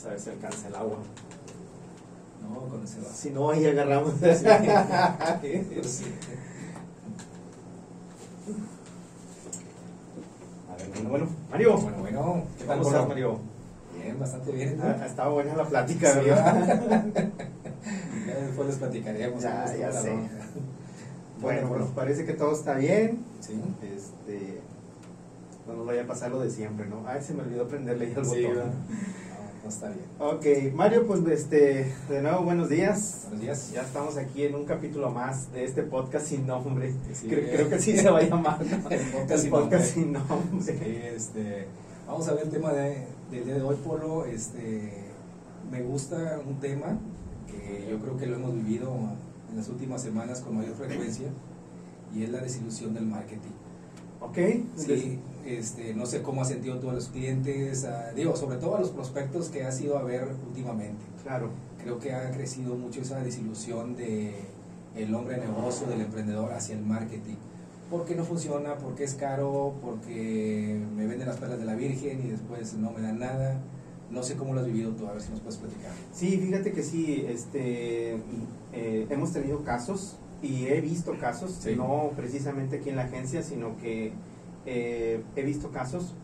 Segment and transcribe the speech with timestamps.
[0.00, 0.98] Sabes si alcanza el agua.
[2.42, 3.08] No, con ese va.
[3.12, 4.14] Si no, ahí agarramos.
[4.22, 6.04] Sí.
[10.70, 11.26] A ver, bueno, bueno.
[11.50, 13.08] Mario, Bueno, bueno, ¿qué tal, ¿cómo estás?
[13.08, 13.38] Mario?
[13.96, 14.80] Bien, bastante bien.
[14.80, 17.04] Ha, ha estado buena la plática, Sí, ¿verdad?
[18.26, 19.42] Ya después les platicaremos.
[19.42, 20.10] Ya, ya sé.
[21.40, 23.24] Bueno, Bueno, pues parece que todo está bien.
[23.40, 23.58] Sí.
[23.82, 24.60] Este,
[25.66, 27.02] no nos vaya a pasar lo de siempre, ¿no?
[27.06, 28.42] Ay, se me olvidó prenderle Sí, botón.
[28.42, 28.72] ¿verdad?
[29.68, 30.06] No, está bien.
[30.18, 33.24] Ok, Mario, pues este, de nuevo buenos días.
[33.24, 33.70] Buenos días.
[33.72, 36.94] Ya estamos aquí en un capítulo más de este podcast sin nombre.
[37.12, 37.26] Sí.
[37.28, 38.64] Creo, creo que así se va a llamar.
[38.64, 38.88] ¿no?
[38.90, 39.84] El podcast El sin nombre.
[39.84, 40.62] sin nombre.
[40.62, 40.72] Sí,
[41.14, 41.66] este,
[42.06, 44.24] vamos a ver el tema de- del día de hoy, Polo.
[44.24, 45.04] Este,
[45.70, 46.98] me gusta un tema
[47.46, 48.90] que yo creo que lo hemos vivido
[49.50, 51.28] en las últimas semanas con mayor frecuencia
[52.14, 53.50] y es la desilusión del marketing.
[54.22, 54.38] Ok,
[54.76, 55.18] Sí,
[55.56, 58.80] este, no sé cómo has sentido tú a los clientes, a- digo, sobre todo a
[58.80, 61.04] los prospectos que has ido a ver últimamente.
[61.22, 61.50] claro.
[61.82, 64.34] Creo que ha crecido mucho esa desilusión de
[64.96, 67.36] el hombre de negocio, del emprendedor hacia el marketing.
[67.88, 68.74] ¿Por qué no funciona?
[68.76, 69.74] ¿Por qué es caro?
[69.80, 73.60] ¿Porque me venden las perlas de la Virgen y después no me dan nada?
[74.10, 75.92] No sé cómo lo has vivido tú, a ver si nos puedes platicar.
[76.12, 78.14] Sí, fíjate que sí, este,
[78.72, 81.74] eh, hemos tenido casos y he visto casos, Sí.
[81.76, 84.12] no precisamente aquí en la agencia, sino que
[84.70, 86.14] eh, he visto casos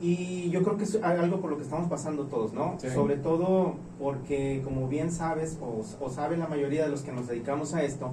[0.00, 2.74] y yo creo que es algo por lo que estamos pasando todos, ¿no?
[2.78, 2.88] Sí.
[2.90, 7.26] Sobre todo porque, como bien sabes, o, o saben la mayoría de los que nos
[7.26, 8.10] dedicamos a esto,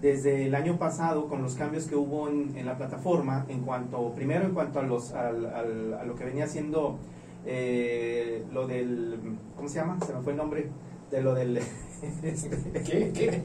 [0.00, 4.12] desde el año pasado, con los cambios que hubo en, en la plataforma, en cuanto,
[4.14, 6.98] primero en cuanto a, los, al- al- a lo que venía siendo
[7.44, 9.18] eh, lo del,
[9.56, 9.98] ¿cómo se llama?
[10.06, 10.68] Se me fue el nombre,
[11.10, 11.60] de lo del...
[12.84, 13.10] ¿Qué?
[13.14, 13.42] ¿Qué?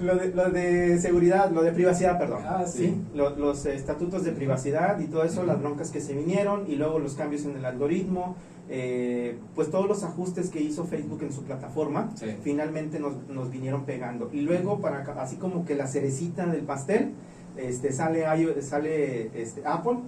[0.00, 2.42] lo, de, lo de seguridad, lo de privacidad, perdón.
[2.46, 2.94] Ah, sí.
[3.14, 6.98] Lo- los estatutos de privacidad y todo eso, las broncas que se vinieron y luego
[6.98, 8.36] los cambios en el algoritmo,
[8.70, 12.26] eh, pues todos los ajustes que hizo Facebook en su plataforma, Sí.
[12.42, 14.28] finalmente nos, nos vinieron pegando.
[14.32, 17.12] Y luego, para así como que la cerecita del pastel,
[17.56, 18.24] este, sale,
[18.62, 19.98] sale este, Apple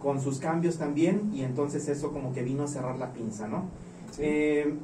[0.00, 3.64] con sus cambios también y entonces eso como que vino a cerrar la pinza, ¿no?
[4.10, 4.22] Sí.
[4.24, 4.74] Eh,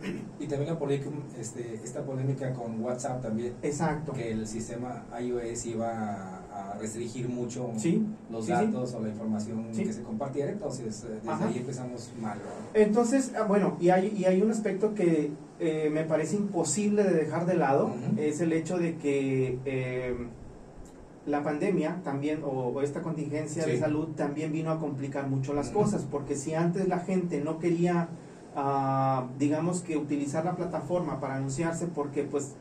[0.40, 4.12] y también la polémica, este, esta polémica con WhatsApp también, exacto.
[4.12, 9.08] que el sistema iOS iba a, a restringir mucho Sí, los sí, datos o la
[9.08, 11.48] información que se compartiera, entonces eh, desde Ajá.
[11.48, 12.38] ahí empezamos mal.
[12.74, 17.14] Entonces, ah, bueno, y hay, y hay un aspecto que eh, me parece imposible de
[17.14, 20.14] dejar de lado, es el hecho de que eh,
[21.26, 25.70] la pandemia también, o, o esta contingencia de salud también vino a complicar mucho las
[25.70, 28.08] cosas, porque si antes la gente no quería,
[28.56, 32.54] ah, digamos que utilizar la plataforma para anunciarse, porque pues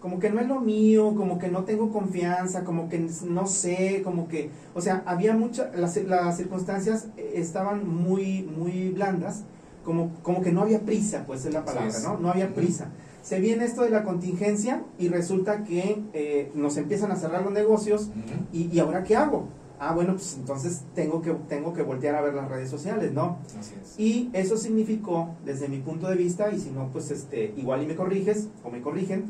[0.00, 4.00] como que no es lo mío, como que no tengo confianza, como que no sé,
[4.02, 9.44] como que, o sea, había muchas, las, las circunstancias estaban muy, muy blandas,
[9.84, 11.92] como, como que no había prisa, pues es la palabra.
[12.02, 12.18] ¿no?
[12.18, 12.90] No había prisa.
[13.22, 17.52] Se viene esto de la contingencia y resulta que eh, nos empiezan a cerrar los
[17.52, 18.10] negocios
[18.52, 19.48] y, y ahora qué hago?
[19.82, 23.38] Ah, bueno, pues entonces tengo que, tengo que voltear a ver las redes sociales, ¿no?
[23.58, 23.98] Así es.
[23.98, 27.86] Y eso significó, desde mi punto de vista, y si no, pues este, igual y
[27.86, 29.24] me corriges o me corrigen,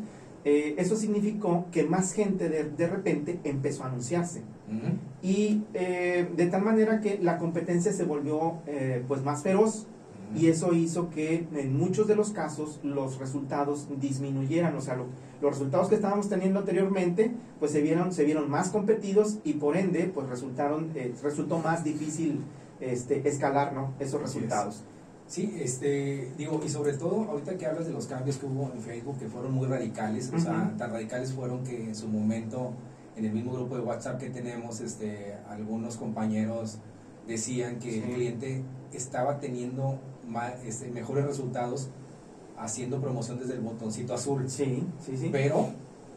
[0.45, 4.41] eh, eso significó que más gente de, de repente empezó a anunciarse.
[4.69, 4.97] Ujú.
[5.23, 9.87] Y eh, de tal manera que la competencia se volvió eh, pues más feroz
[10.35, 15.07] y eso hizo que en muchos de los casos los resultados disminuyeran, o sea, lo-
[15.41, 19.77] los resultados que estábamos teniendo anteriormente pues se vieron, se vieron más competidos y por
[19.77, 22.41] ende pues resultaron, eh, resultó más difícil
[22.81, 23.93] este, escalar ¿no?
[24.01, 24.83] esos resultados.
[25.27, 28.81] Sí, este, digo, y sobre todo ahorita que hablas de los cambios que hubo en
[28.81, 32.73] Facebook, que fueron muy radicales, o sea, tan radicales fueron que en su momento,
[33.17, 36.79] en el mismo grupo de WhatsApp que tenemos, este, algunos compañeros
[37.29, 37.99] decían que Sí.
[38.05, 38.63] el cliente
[38.93, 41.91] estaba teniendo ma- este, mejores resultados
[42.61, 44.49] haciendo promoción desde el botoncito azul.
[44.49, 45.29] Sí, sí, sí.
[45.33, 45.69] Pero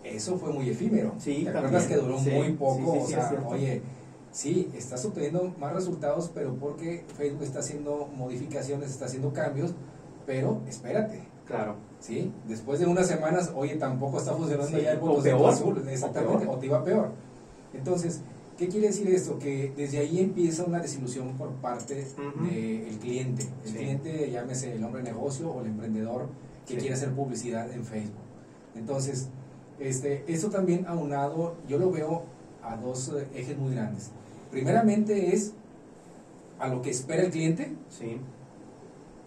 [0.03, 1.13] eso fue muy efímero.
[1.17, 2.93] Sí, ¿Te acuerdas que duró Sí, muy poco?
[3.05, 3.81] sí, sí, o sea, oye,
[4.31, 9.71] sí, estás obteniendo más resultados, pero porque Facebook está haciendo modificaciones, está haciendo cambios,
[10.25, 11.75] pero espérate, Claro.
[11.99, 12.31] ¿sí?
[12.47, 15.89] Después de unas semanas, oye, tampoco está funcionando ya el o botoncito peor, azul, o
[15.89, 16.55] exactamente, peor.
[16.55, 17.09] o te iba peor.
[17.73, 18.21] Entonces,
[18.57, 19.39] ¿qué quiere decir esto?
[19.39, 23.43] Que desde ahí empieza una desilusión por parte del cliente.
[23.63, 23.75] El Sí.
[23.77, 26.27] cliente, llámese el hombre de negocio o el emprendedor
[26.67, 26.79] que Sí.
[26.79, 28.21] quiere hacer publicidad en Facebook.
[28.75, 29.29] Entonces,
[29.79, 32.23] este, eso también aunado, yo lo veo
[32.63, 34.11] a dos eh, ejes muy grandes.
[34.51, 35.53] Primeramente es
[36.59, 38.19] a lo que espera el cliente Sí.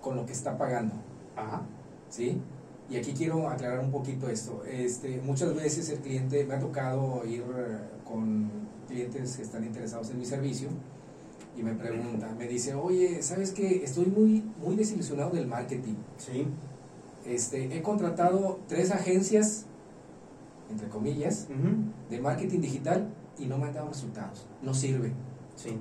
[0.01, 0.95] con lo que está pagando.
[1.37, 1.63] Ajá.
[2.09, 2.41] ¿sí?
[2.89, 4.63] Y aquí quiero aclarar un poquito esto.
[4.65, 7.43] Este, muchas veces el cliente, me ha tocado ir
[8.09, 8.51] con
[8.89, 10.69] clientes que están interesados en mi servicio
[11.57, 13.83] y me pregunta, me dice, oye, ¿sabes qué?
[13.83, 15.95] Estoy muy, muy desilusionado del marketing.
[16.19, 16.47] Sí.
[17.25, 19.65] Este, he contratado tres agencias,
[20.71, 21.49] entre comillas,
[22.11, 23.09] de marketing digital
[23.39, 24.47] y no me han dado resultados.
[24.63, 25.13] No sirve.
[25.57, 25.79] Sí,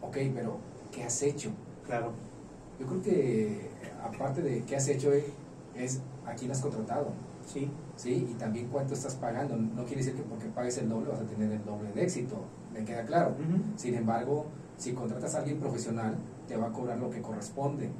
[0.00, 0.58] Ok, pero
[0.90, 1.50] ¿qué has hecho?
[1.86, 2.12] claro.
[2.80, 3.70] Yo creo que
[4.02, 5.26] aparte de qué has hecho eh,
[5.76, 7.12] es a quién has contratado,
[7.46, 8.28] Sí, ¿sí?
[8.30, 9.56] Y también cuánto estás pagando.
[9.56, 12.36] No quiere decir que porque pagues el doble vas a tener el doble de éxito,
[12.72, 13.30] me queda claro.
[13.30, 13.62] Ujú.
[13.76, 14.46] Sin embargo,
[14.78, 16.16] si contratas a alguien profesional,
[16.48, 17.90] te va a cobrar lo que corresponde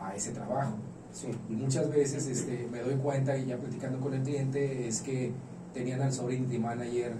[0.00, 0.74] a ese trabajo.
[1.12, 5.00] sí, Y muchas veces este, me doy cuenta, y ya platicando con el cliente, es
[5.02, 5.32] que
[5.74, 7.12] tenían al sobrinity manager,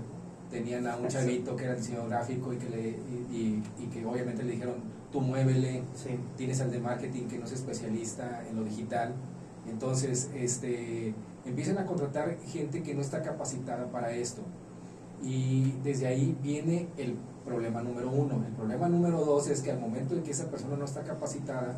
[0.50, 4.04] tenían a un chavito que era diseñador gráfico y que, le, y, y- y que
[4.04, 4.76] obviamente le dijeron,
[5.12, 9.12] tú muévele, sí, tienes al de marketing que no es especialista en lo digital.
[9.68, 11.14] Entonces, este,
[11.46, 14.42] empiezan a contratar gente que no está capacitada para esto.
[15.22, 17.14] Y desde ahí viene el
[17.44, 18.42] problema número uno.
[18.46, 21.76] El problema número dos es que al momento en que esa persona no está capacitada,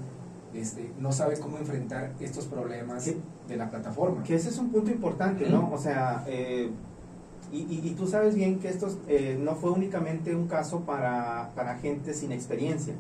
[0.55, 3.05] este, no sabe cómo enfrentar estos problemas
[3.49, 4.23] de la plataforma.
[4.23, 5.73] Que ese es un punto importante, ¿no?
[5.73, 6.71] O sea, eh,
[7.51, 11.51] y, y- y tú sabes bien que esto eh, no fue únicamente un caso para,
[11.57, 12.95] para gente sin experiencia.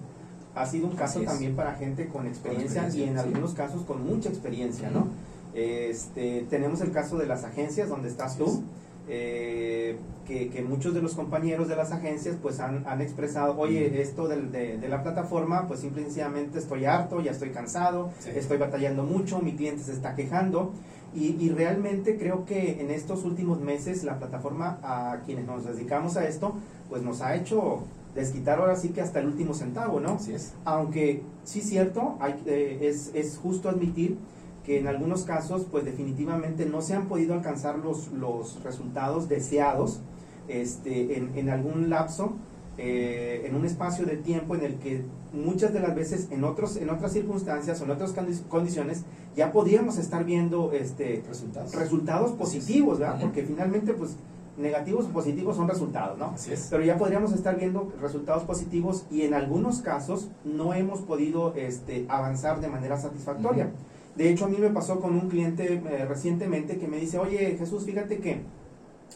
[0.54, 3.20] Ha sido un caso también para gente con experiencia, experiencia, y en sí.
[3.28, 5.06] algunos casos con mucha experiencia, ¿no?
[5.54, 8.62] Este, tenemos el caso de las agencias donde estás tú,
[9.08, 9.96] eh,
[10.26, 14.28] que, que muchos de los compañeros de las agencias pues han, han expresado, oye, esto
[14.28, 18.30] del- de, de la plataforma, pues simple y sencillamente estoy harto, ya estoy cansado, Sí.
[18.34, 20.72] estoy batallando mucho, mi cliente se está quejando.
[21.14, 26.16] Y, y realmente creo que en estos últimos meses la plataforma a quienes nos dedicamos
[26.16, 26.54] a esto,
[26.88, 27.80] pues nos ha hecho
[28.14, 30.12] desquitar ahora sí que hasta el último centavo, ¿no?
[30.12, 30.52] Así es.
[30.64, 34.16] Aunque sí cierto, hay, eh, es, es justo admitir
[34.64, 40.00] que en algunos casos pues definitivamente no se han podido alcanzar los, los resultados deseados
[40.48, 42.32] este, en, en algún lapso,
[42.78, 46.76] eh, en un espacio de tiempo en el que muchas de las veces en, otros,
[46.76, 49.02] en otras circunstancias o en otras condi- condiciones
[49.36, 51.74] ya podríamos estar viendo este, Resultados.
[51.74, 53.18] resultados positivos, ¿verdad?
[53.20, 54.16] Porque finalmente pues
[54.58, 56.26] negativos o positivos son resultados, ¿no?
[56.34, 56.68] Así es.
[56.70, 62.04] Pero ya podríamos estar viendo resultados positivos y en algunos casos no hemos podido este,
[62.08, 63.70] avanzar de manera satisfactoria.
[64.16, 67.56] De hecho, a mí me pasó con un cliente eh, recientemente que me dice, oye
[67.58, 68.42] Jesús, fíjate que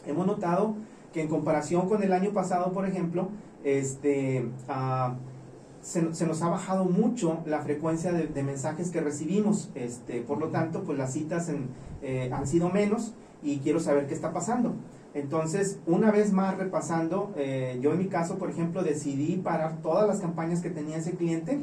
[0.07, 0.75] hemos notado
[1.13, 3.29] que en comparación con el año pasado, por ejemplo,
[3.65, 5.15] este, ah,
[5.83, 9.71] se, se nos ha bajado mucho la frecuencia de, de mensajes que recibimos.
[9.75, 11.69] Este, por lo tanto, pues las citas en,
[12.03, 14.75] eh, han sido menos y quiero saber qué está pasando.
[15.15, 20.07] Entonces, una vez más repasando, eh, yo en mi caso, por ejemplo, decidí parar todas
[20.07, 21.61] las campañas que tenía ese cliente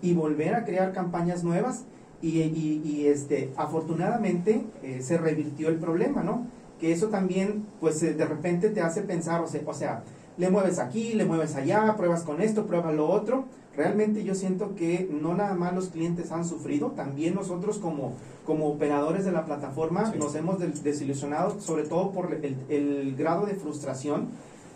[0.00, 1.84] y volver a crear campañas nuevas
[2.26, 6.46] y, y- y, este, afortunadamente eh, se revirtió el problema, ¿no?
[6.80, 10.02] Que eso también, pues eh, de repente te hace pensar, o sea, o sea,
[10.36, 13.44] le mueves aquí, le mueves allá, pruebas con esto, pruebas lo otro.
[13.76, 18.12] Realmente yo siento que no nada más los clientes han sufrido, también nosotros como,
[18.46, 20.18] como operadores de la plataforma Sí.
[20.18, 24.28] nos hemos des- desilusionado, sobre todo por el, el grado de frustración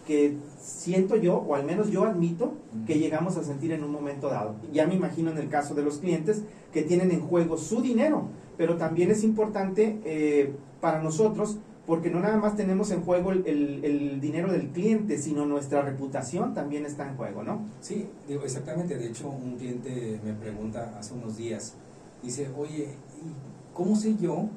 [0.09, 2.55] que siento yo, o al menos yo admito,
[2.87, 4.55] que llegamos a sentir en un momento dado.
[4.73, 8.23] Ya me imagino en el caso de los clientes que tienen en juego su dinero,
[8.57, 13.47] pero también es importante eh, para nosotros porque no nada más tenemos en juego el,
[13.47, 17.67] el- el dinero del cliente, sino nuestra reputación también está en juego, ¿no?
[17.83, 18.97] Sí, digo, exactamente.
[18.97, 21.75] De hecho, un cliente me pregunta hace unos días,
[22.23, 22.85] dice, oye,
[23.23, 24.49] ¿y ¿cómo sé yo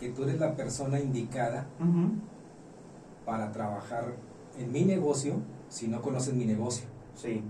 [0.00, 1.66] que tú eres la persona indicada
[3.24, 4.14] para trabajar
[4.58, 5.34] en mi negocio
[5.68, 6.86] si no conoces mi negocio?
[7.14, 7.42] Sí,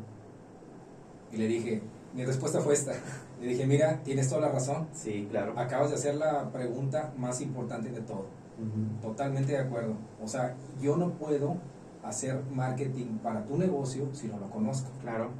[1.32, 1.82] Y le dije,
[2.14, 2.92] mi respuesta fue esta.
[3.40, 4.86] Le dije, mira, tienes toda la razón.
[4.92, 5.58] sí, claro.
[5.58, 8.26] Acabas de hacer la pregunta más importante de todo.
[9.00, 9.96] Totalmente de acuerdo.
[10.22, 11.56] O sea, yo no puedo
[12.04, 14.90] hacer marketing para tu negocio si no lo conozco.
[15.00, 15.30] Claro,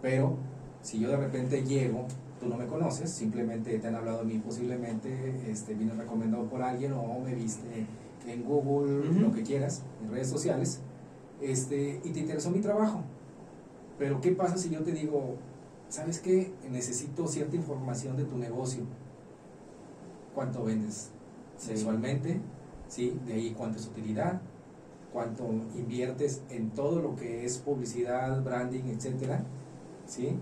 [0.00, 0.36] Pero
[0.80, 2.06] si yo de repente llego,
[2.38, 6.62] tú no me conoces, simplemente te han hablado de mí posiblemente, este, vienes recomendado por
[6.62, 7.86] alguien o me viste
[8.28, 10.80] en Google, lo que quieras, en redes sociales,
[11.40, 13.02] este, y te interesó mi trabajo.
[13.98, 15.36] Pero ¿qué pasa si yo te digo,
[15.88, 16.52] ¿sabes qué?
[16.70, 18.84] Necesito cierta información de tu negocio.
[20.34, 21.10] ¿Cuánto vendes
[21.56, 21.70] Sí.
[21.72, 22.40] mensualmente?
[22.88, 23.18] ¿Sí?
[23.26, 24.40] De ahí cuánto es utilidad,
[25.12, 25.44] cuánto
[25.76, 29.44] inviertes en todo lo que es publicidad, branding, etcétera,
[30.06, 30.36] ¿sí?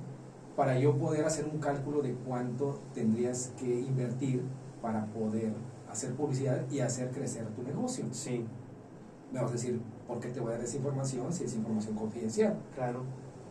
[0.56, 4.42] Para yo poder hacer un cálculo de cuánto tendrías que invertir
[4.80, 5.52] para poder
[5.90, 8.04] hacer publicidad y hacer crecer tu negocio.
[8.12, 8.44] sí,
[9.32, 11.94] Me vas a decir, ¿por qué te voy a dar esa información si es información
[11.96, 12.56] confidencial?
[12.74, 13.02] claro,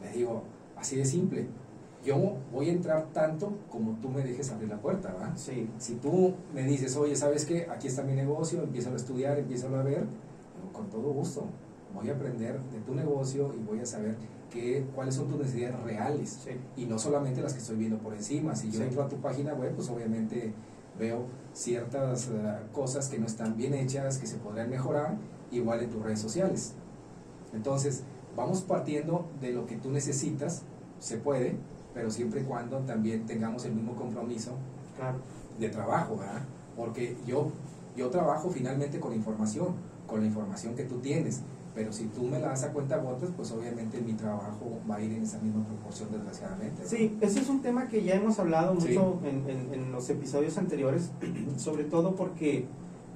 [0.01, 0.43] Le digo,
[0.75, 1.47] así de simple.
[2.05, 5.35] Yo voy a entrar tanto como tú me dejes abrir la puerta, ¿va?
[5.35, 7.67] sí, Si tú me dices, oye, ¿sabes qué?
[7.69, 10.05] Aquí está mi negocio, empieza a estudiar, empieza a ver,
[10.71, 11.45] con todo gusto.
[11.93, 14.15] Voy a aprender de tu negocio y voy a saber
[14.51, 16.51] que, cuáles son tus necesidades reales Sí.
[16.75, 18.55] y no solamente las que estoy viendo por encima.
[18.55, 18.83] Si yo Sí.
[18.83, 20.53] entro a tu página web, pues obviamente
[20.99, 25.17] veo ciertas eh, cosas que no están bien hechas, que se podrían mejorar,
[25.51, 26.73] igual en tus redes sociales.
[27.53, 28.03] Entonces,
[28.35, 30.63] vamos partiendo de lo que tú necesitas,
[30.99, 31.55] se puede,
[31.93, 34.51] pero siempre y cuando también tengamos el mismo compromiso
[34.95, 35.17] Claro.
[35.59, 36.41] de trabajo, ¿verdad?
[36.75, 37.51] Porque yo,
[37.95, 39.69] yo trabajo finalmente con información,
[40.05, 41.41] con la información que tú tienes,
[41.73, 45.01] pero si tú me la das a cuenta gotas, pues obviamente mi trabajo va a
[45.01, 46.81] ir en esa misma proporción, desgraciadamente.
[46.83, 46.89] ¿verdad?
[46.97, 49.27] Sí, ese es un tema que ya hemos hablado mucho Sí.
[49.27, 51.11] en, en- en los episodios anteriores,
[51.57, 52.65] sobre todo porque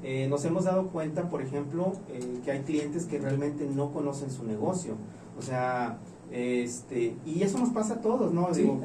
[0.03, 4.31] eh, nos hemos dado cuenta, por ejemplo, eh, que hay clientes que realmente no conocen
[4.31, 4.95] su negocio.
[5.37, 5.99] O sea,
[6.31, 8.53] este, y eso nos pasa a todos, ¿no?
[8.53, 8.79] Sí, Digo,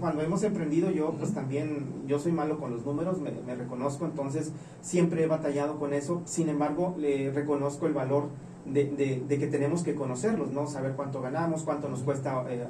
[0.00, 4.04] cuando hemos emprendido, yo pues también, yo soy malo con los números, me, me reconozco,
[4.04, 6.22] entonces siempre he batallado con eso.
[6.24, 8.28] Sin embargo, le reconozco el valor
[8.64, 10.66] de, de- de que tenemos que conocerlos, ¿no?
[10.68, 12.64] Saber cuánto ganamos, cuánto nos cuesta eh,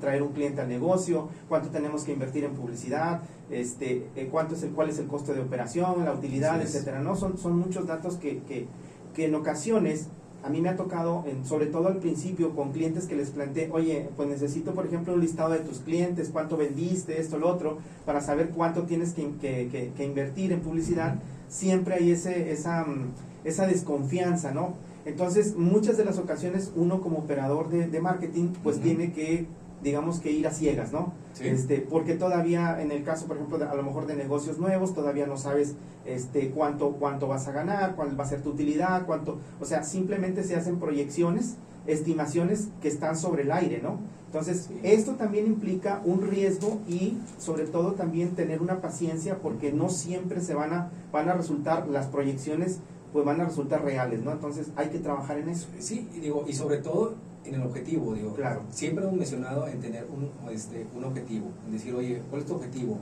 [0.00, 4.62] traer un cliente al negocio, cuánto tenemos que invertir en publicidad, este, eh, cuánto es
[4.64, 6.74] el, cuál es el costo de operación, la utilidad, es.
[6.74, 7.14] etcétera, ¿no?
[7.16, 8.66] Son, son muchos datos que, que,
[9.14, 10.08] que en ocasiones
[10.42, 13.68] a mí me ha tocado, en- sobre todo al principio, con clientes que les planteé,
[13.72, 17.78] oye, pues necesito, por ejemplo, un listado de tus clientes, cuánto vendiste, esto, lo otro,
[18.04, 21.16] para saber cuánto tienes que, que- que- que invertir en publicidad.
[21.48, 23.12] Siempre hay ese, esa, mm,
[23.44, 24.74] esa desconfianza, ¿no?
[25.06, 29.46] Entonces, muchas de las ocasiones, uno como operador de, de marketing, pues tiene que,
[29.82, 31.12] digamos que ir a ciegas, ¿no?
[31.32, 31.46] Sí.
[31.46, 34.94] Este, porque todavía en el caso, por ejemplo, de- a lo mejor de negocios nuevos,
[34.94, 39.06] todavía no sabes este, cuánto, cuánto vas a ganar, cuál va a ser tu utilidad,
[39.06, 43.98] cuánto, o sea, simplemente se hacen proyecciones, estimaciones que están sobre el aire, ¿no?
[44.26, 44.74] Entonces, Sí.
[44.82, 50.40] esto también implica un riesgo y sobre todo también tener una paciencia porque no siempre
[50.40, 52.80] se van a, van a resultar, las proyecciones
[53.16, 54.30] pues van a resultar reales, ¿no?
[54.30, 55.68] Entonces hay que trabajar en eso.
[55.78, 57.14] Sí, y digo, y sobre todo
[57.46, 58.60] en el objetivo, digo, Claro.
[58.68, 62.56] siempre hemos mencionado en tener un, este, un objetivo, en decir, oye, ¿cuál es tu
[62.56, 62.98] objetivo?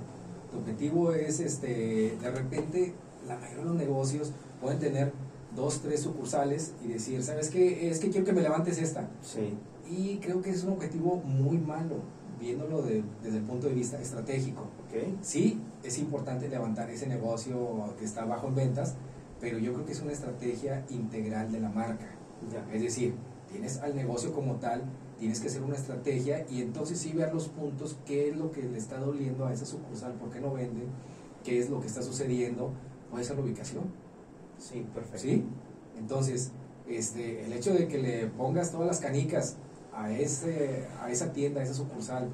[0.53, 2.95] Tu objetivo es, este, de repente,
[3.27, 4.31] la mayoría de los negocios
[4.61, 5.11] pueden tener
[5.57, 7.91] dos, tres sucursales y decir, ¿sabes qué?
[7.91, 9.09] Es que quiero que me levantes esta.
[9.21, 9.55] Sí.
[9.91, 11.97] Y creo que es un objetivo muy malo,
[12.39, 14.61] viéndolo de- desde el punto de vista estratégico.
[14.87, 15.17] Ok.
[15.23, 17.57] Sí, es importante levantar ese negocio
[17.99, 18.95] que está bajo en ventas,
[19.41, 22.07] pero yo creo que es una estrategia integral de la marca.
[22.53, 22.67] Ya.
[22.73, 23.15] Es decir,
[23.51, 24.83] tienes al negocio como tal,
[25.19, 28.63] tienes que hacer una estrategia y entonces sí ver los puntos, qué es lo que
[28.63, 30.83] le está doliendo a esa sucursal, por qué no vende,
[31.45, 32.71] qué es lo que está sucediendo,
[33.11, 33.85] puede ser la ubicación.
[34.59, 35.19] Sí, perfecto.
[35.19, 35.45] ¿Sí?
[35.99, 36.51] Entonces,
[36.89, 39.57] este, el hecho de que le pongas todas las canicas
[39.95, 42.29] a, ese, a esa tienda, a esa sucursal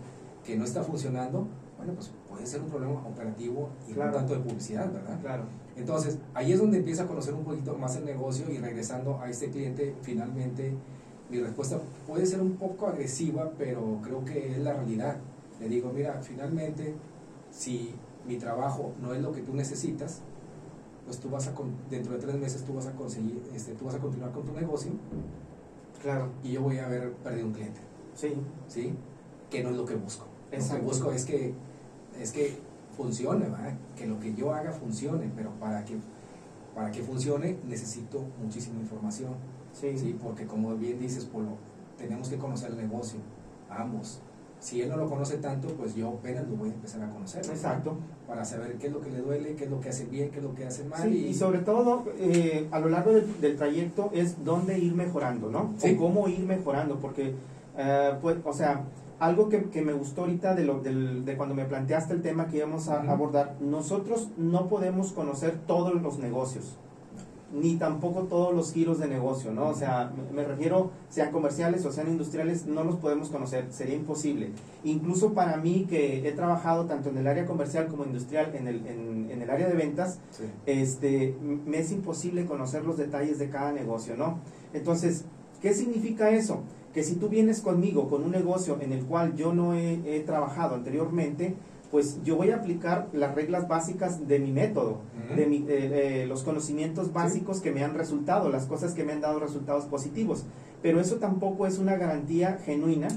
[0.44, 4.10] que no está funcionando, bueno, pues puede ser un problema operativo y Claro.
[4.12, 5.20] no tanto de publicidad, ¿verdad?
[5.20, 5.44] Claro.
[5.80, 9.30] Entonces, ahí es donde empieza a conocer un poquito más el negocio y regresando a
[9.30, 10.74] este cliente, finalmente
[11.30, 15.16] mi respuesta puede ser un poco agresiva, pero creo que es la realidad.
[15.58, 16.94] Le digo, mira, finalmente,
[17.50, 17.94] si
[18.26, 20.20] mi trabajo no es lo que tú necesitas,
[21.06, 21.54] pues tú vas a,
[21.88, 24.52] dentro de tres meses tú vas a conseguir, este, tú vas a continuar con tu
[24.52, 24.92] negocio
[26.02, 26.28] Claro.
[26.42, 27.80] y yo voy a haber perdido un cliente,
[28.14, 28.34] Sí.
[28.68, 28.92] ¿sí?
[29.48, 30.26] Que no es lo que busco.
[30.44, 30.84] Lo que Exacto.
[30.84, 31.54] busco es que,
[32.20, 32.58] es que
[32.96, 33.74] funcione, ¿verdad?
[33.96, 35.96] Que lo que yo haga funcione, pero para que,
[36.74, 39.34] para que funcione necesito muchísima información,
[39.72, 39.96] Sí.
[39.96, 40.18] ¿sí?
[40.22, 41.56] Porque como bien dices, Polo,
[41.96, 43.20] tenemos que conocer el negocio,
[43.68, 44.20] ambos.
[44.58, 47.40] Si él no lo conoce tanto, pues yo apenas lo voy a empezar a conocer.
[47.40, 47.56] ¿verdad?
[47.56, 47.96] Exacto.
[48.26, 50.36] Para saber qué es lo que le duele, qué es lo que hace bien, qué
[50.38, 51.00] es lo que hace mal.
[51.02, 55.50] Sí, y sobre todo eh, a lo largo del, del trayecto es dónde ir mejorando,
[55.50, 55.72] ¿no?
[55.78, 55.94] Sí.
[55.94, 57.34] O cómo ir mejorando, porque,
[57.78, 58.82] eh, pues, o sea,
[59.20, 62.48] algo que, que me gustó ahorita de, lo, del- de cuando me planteaste el tema
[62.48, 66.76] que íbamos a abordar, nosotros no podemos conocer todos los negocios,
[67.52, 69.68] ni tampoco todos los giros de negocio, ¿no?
[69.68, 74.50] O sea, me, refiero, sean comerciales o sean industriales, no los podemos conocer, sería imposible.
[74.84, 78.86] Incluso para mí, que he trabajado tanto en el área comercial como industrial, en el,
[78.86, 80.44] en, en el área de ventas, Sí.
[80.66, 84.38] este, me es imposible conocer los detalles de cada negocio, ¿no?
[84.72, 85.24] Entonces,
[85.60, 86.62] ¿qué significa eso?
[86.92, 90.20] Que si tú vienes conmigo con un negocio en el cual yo no he, he
[90.20, 91.54] trabajado anteriormente,
[91.90, 94.98] pues yo voy a aplicar las reglas básicas de mi método,
[95.36, 99.12] de mi- eh, eh, los conocimientos básicos que me han resultado, las cosas que me
[99.12, 100.44] han dado resultados positivos.
[100.82, 103.08] Pero eso tampoco es una garantía genuina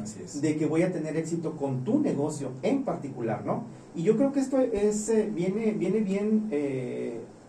[0.41, 3.63] de que voy a tener éxito con tu negocio en particular, ¿no?
[3.95, 6.49] Y yo creo que esto es, eh, viene, viene bien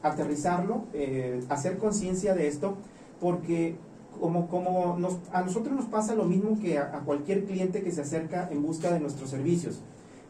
[0.03, 0.85] aterrizarlo,
[1.49, 2.77] hacer conciencia de esto,
[3.21, 3.77] porque
[4.21, 8.03] como, como nos, a nosotros nos pasa lo mismo que a, cualquier cliente que se
[8.03, 9.81] acerca en busca de nuestros servicios.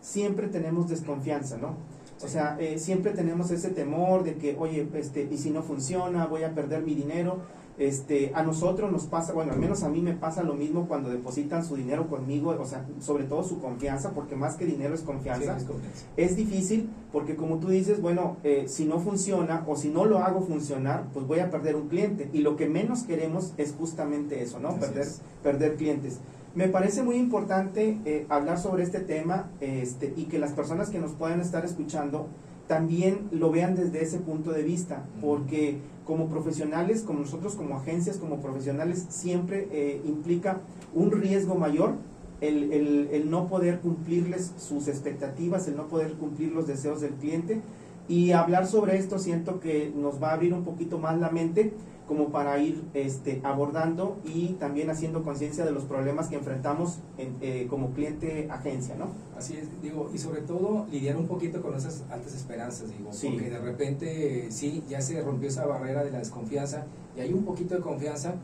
[0.01, 1.77] Siempre tenemos desconfianza, ¿no?
[2.23, 6.27] O sea, eh, siempre tenemos ese temor de que, oye, este, y si no funciona,
[6.27, 7.39] voy a perder mi dinero.
[7.77, 11.11] Este, a nosotros nos pasa, bueno, al menos a mí me pasa lo mismo cuando
[11.11, 15.01] depositan su dinero conmigo, o sea, sobre todo su confianza, porque más que dinero es
[15.01, 15.59] confianza.
[15.59, 16.07] Sí, es confianza.
[16.17, 20.19] Es difícil porque como tú dices, bueno, eh, si no funciona o si no lo
[20.19, 22.31] hago funcionar, pues voy a perder un cliente.
[22.33, 24.69] Y lo que menos queremos es justamente eso, ¿no?
[24.69, 25.21] Así Perder, es.
[25.43, 26.21] perder clientes.
[26.55, 31.01] Me parece muy importante eh, hablar sobre este tema este, y que las personas que
[31.01, 32.29] nos puedan estar escuchando
[32.67, 38.17] también lo vean desde ese punto de vista, porque como profesionales, como nosotros como agencias,
[38.19, 40.61] como profesionales, siempre eh, implica
[40.95, 41.95] un riesgo mayor
[42.41, 47.13] el, el- el no poder cumplirles sus expectativas, el no poder cumplir los deseos del
[47.15, 47.61] cliente.
[48.07, 51.73] Y hablar sobre esto siento que nos va a abrir un poquito más la mente
[52.07, 57.37] como para ir este, abordando y también haciendo conciencia de los problemas que enfrentamos en-
[57.41, 59.07] eh, como cliente agencia, ¿no?
[59.39, 63.29] Así es, digo, y sobre todo lidiar un poquito con esas altas esperanzas, digo, Sí.
[63.31, 66.85] porque de repente sí, ya se rompió esa barrera de la desconfianza
[67.17, 68.35] y hay un poquito de confianza,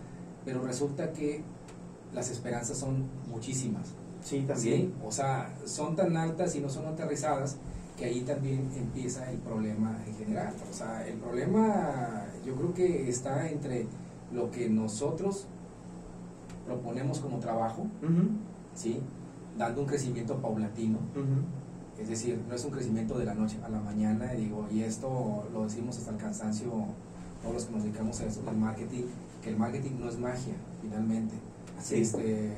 [0.44, 1.42] pero resulta que
[2.14, 3.88] las esperanzas son muchísimas,
[4.22, 4.92] Sí, ¿sí?
[5.06, 7.56] O sea, son tan altas y no son aterrizadas
[7.96, 10.54] que ahí también empieza el problema en general.
[10.70, 13.86] O sea, el problema yo creo que está entre
[14.32, 15.46] lo que nosotros
[16.66, 17.86] proponemos como trabajo,
[18.74, 19.00] ¿sí?
[19.58, 20.98] Dando un crecimiento paulatino,
[22.00, 24.82] es decir, no es un crecimiento de la noche a la mañana, y digo, y
[24.82, 26.70] esto lo decimos hasta el cansancio,
[27.42, 29.04] todos los que nos dedicamos a esto del marketing,
[29.42, 31.34] que el marketing no es magia, finalmente.
[31.78, 32.14] Así es.
[32.14, 32.52] Este,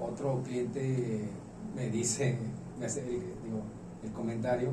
[0.00, 1.28] otro cliente
[1.74, 2.36] me dice,
[2.78, 3.62] me hace digo,
[4.02, 4.70] el comentario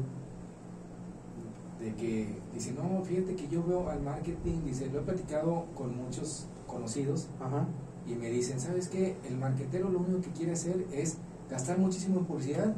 [1.79, 5.95] de que dice, no, fíjate que yo veo al marketing, dice, lo he platicado con
[5.95, 7.67] muchos conocidos Ajá.
[8.05, 9.15] y me dicen, ¿sabes qué?
[9.27, 11.17] El marquetero lo único que quiere hacer es
[11.49, 12.75] gastar muchísimo en publicidad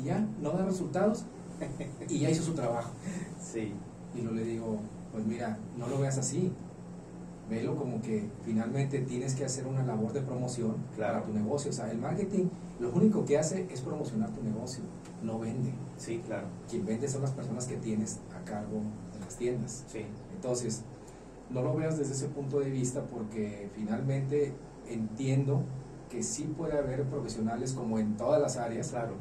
[0.00, 1.24] y ya, no da resultados
[2.08, 2.90] y ya hizo su trabajo.
[3.40, 3.72] Sí.
[4.14, 4.78] Y yo le digo,
[5.12, 6.52] pues mira, no lo veas así.
[7.50, 11.14] Velo como que finalmente tienes que hacer una labor de promoción Claro.
[11.14, 11.70] para tu negocio.
[11.70, 12.46] O sea, el marketing
[12.80, 14.82] lo único que hace es promocionar tu negocio,
[15.22, 15.72] no vende.
[15.98, 16.46] Sí, claro.
[16.68, 18.80] Quien vende son las personas que tienes a cargo
[19.12, 19.84] de las tiendas.
[19.88, 20.06] Sí.
[20.34, 20.82] Entonces,
[21.50, 24.52] no lo veas desde ese punto de vista porque finalmente
[24.88, 25.62] entiendo
[26.10, 29.14] que sí puede haber profesionales como en todas las áreas Claro.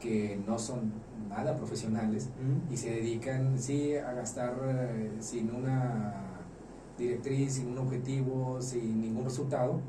[0.00, 0.92] que no son
[1.28, 2.28] nada profesionales
[2.70, 6.14] y se dedican sí a gastar eh, sin una
[7.02, 9.80] directriz, sin un objetivo, sin ningún resultado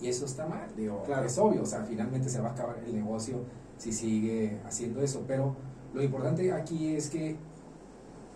[0.00, 1.24] y eso está mal, digo, Claro.
[1.26, 3.38] es obvio, o sea, finalmente se va a acabar el negocio
[3.78, 5.54] si sigue haciendo eso, pero
[5.94, 7.36] lo importante aquí es que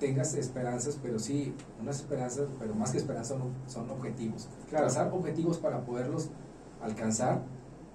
[0.01, 4.49] tengas esperanzas, pero sí, unas esperanzas, pero más que esperanzas son, son objetivos.
[4.71, 4.87] Claro.
[4.87, 6.31] Trazar objetivos para poderlos
[6.81, 7.43] alcanzar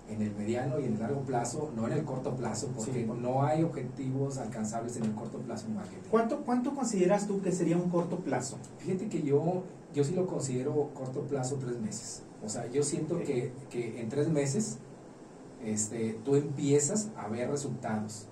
[0.10, 3.10] en el mediano y en el largo plazo, no en el corto plazo, porque Sí.
[3.22, 6.10] no hay objetivos alcanzables en el corto plazo en marketing.
[6.12, 8.58] ¿Cuánto, ¿Cuánto consideras tú que sería un corto plazo?
[8.80, 12.24] Fíjate que yo, yo sí lo considero corto plazo tres meses.
[12.44, 14.80] O sea, yo siento que, que en tres meses
[15.64, 18.28] este, tú empiezas a ver resultados.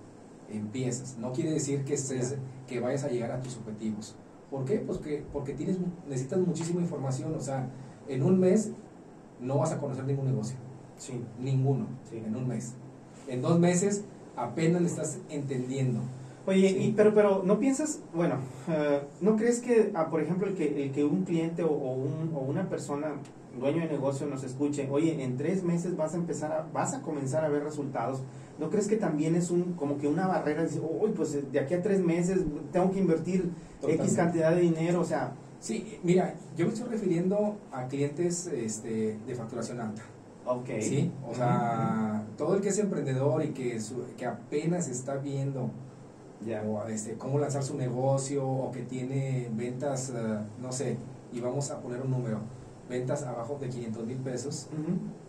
[0.49, 1.17] Empiezas.
[1.17, 2.35] No quiere decir que, estés,
[2.67, 4.15] que vayas a llegar a tus objetivos.
[4.49, 4.79] ¿Por qué?
[4.79, 7.33] Pues que, porque tienes, necesitas muchísima información.
[7.35, 7.69] O sea,
[8.07, 8.71] en un mes
[9.39, 10.57] no vas a conocer ningún negocio.
[10.97, 11.23] Sí.
[11.39, 11.87] Ninguno.
[12.09, 12.17] Sí.
[12.17, 12.73] En un mes.
[13.27, 14.03] En dos meses
[14.35, 16.01] apenas le estás entendiendo.
[16.47, 16.77] Oye, Sí.
[16.85, 18.35] y, pero, pero, ¿no piensas, bueno,
[18.67, 21.93] eh, ¿no crees que, ah, por ejemplo, el que, el que un cliente o, o
[21.93, 23.13] un- o una persona,
[23.59, 27.01] dueño de negocio, nos escuche, oye, en tres meses vas a empezar a, vas a
[27.01, 28.23] comenzar a ver resultados?
[28.59, 30.63] ¿No crees que también es un, como que una barrera?
[30.63, 32.39] Dice, uy, pues de aquí a tres meses
[32.71, 33.51] tengo que invertir
[33.87, 39.19] X cantidad de dinero, o sea, Sí, mira, yo me estoy refiriendo a clientes este,
[39.27, 40.01] de facturación alta.
[40.43, 40.69] ok.
[40.79, 45.69] Sí, o sea, todo el que es emprendedor y que, su- que apenas está viendo
[46.45, 46.63] Ya.
[46.63, 50.97] o, este, cómo lanzar su negocio o que tiene ventas, eh, no sé,
[51.31, 52.39] y vamos a poner un número,
[52.89, 54.67] ventas abajo de 500 mil pesos.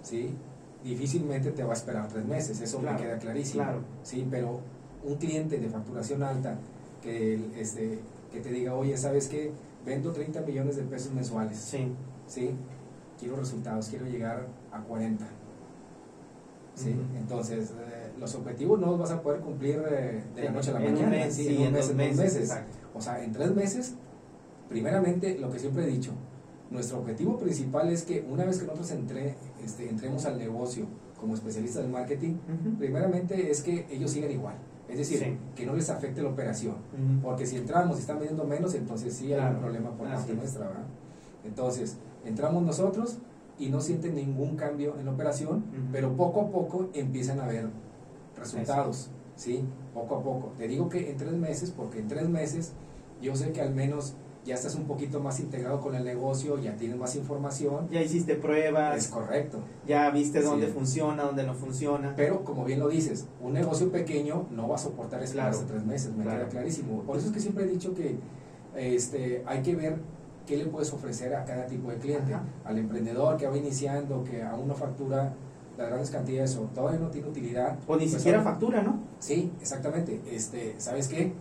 [0.02, 0.34] ¿sí?
[0.82, 3.62] Difícilmente te va a esperar tres meses, eso Claro, me queda clarísimo.
[3.62, 3.80] claro.
[4.02, 4.60] Sí, pero
[5.04, 6.56] un cliente de facturación alta
[7.02, 7.98] que, este,
[8.32, 9.52] que te diga, oye, ¿sabes qué?
[9.84, 11.58] Vendo 30 millones de pesos mensuales.
[11.58, 11.92] Sí.
[12.26, 12.50] ¿sí?
[13.18, 15.24] Quiero resultados, quiero llegar a 40.
[16.74, 16.94] ¿sí?
[17.16, 20.74] Entonces, eh, los objetivos no los vas a poder cumplir eh, de la noche a
[20.74, 21.48] la En mañana, mes, ¿sí?
[21.48, 22.40] en un en mes, dos en dos meses, meses.
[22.50, 22.76] exacto.
[22.94, 23.94] O sea, en tres meses,
[24.68, 26.12] primeramente, lo que siempre he dicho,
[26.70, 30.86] nuestro objetivo principal es que una vez que nosotros entre, este, entremos al negocio
[31.20, 32.34] como especialistas del marketing,
[32.78, 34.54] primeramente es que ellos sigan igual.
[34.88, 35.38] Es decir, Sí.
[35.54, 36.74] que no les afecte la operación.
[37.22, 40.36] Porque si entramos y están vendiendo menos, entonces sí hay un problema por parte es.
[40.36, 40.84] nuestra, ¿verdad?
[41.44, 43.18] Entonces, entramos nosotros
[43.58, 47.68] y no sienten ningún cambio en la operación, pero poco a poco empiezan a ver
[48.42, 49.64] resultados, ¿sí?
[49.94, 50.52] Poco a poco.
[50.58, 52.72] Te digo que en tres meses, porque en tres meses
[53.20, 56.74] yo sé que al menos ya estás un poquito más integrado con el negocio, ya
[56.76, 57.88] tienes más información.
[57.92, 58.96] Ya hiciste pruebas.
[58.98, 59.60] Es correcto.
[59.86, 60.72] Ya viste dónde Sí.
[60.72, 62.14] funciona, dónde no funciona.
[62.16, 65.50] Pero como bien lo dices, un negocio pequeño no va a soportar eso Claro.
[65.50, 66.40] hasta tres meses, me Claro.
[66.40, 67.02] queda clarísimo.
[67.02, 68.18] Por eso es que siempre he dicho que
[68.74, 70.00] este, hay que ver
[70.46, 72.34] qué le puedes ofrecer a cada tipo de cliente.
[72.34, 72.44] Ajá.
[72.64, 75.34] Al emprendedor que va iniciando, que aún no factura
[75.78, 77.78] las grandes cantidades o todavía no tiene utilidad.
[77.86, 79.00] O ni pues, siquiera ahora- factura, ¿no?
[79.18, 80.20] Sí, exactamente.
[80.30, 81.32] Este, ¿Sabes qué?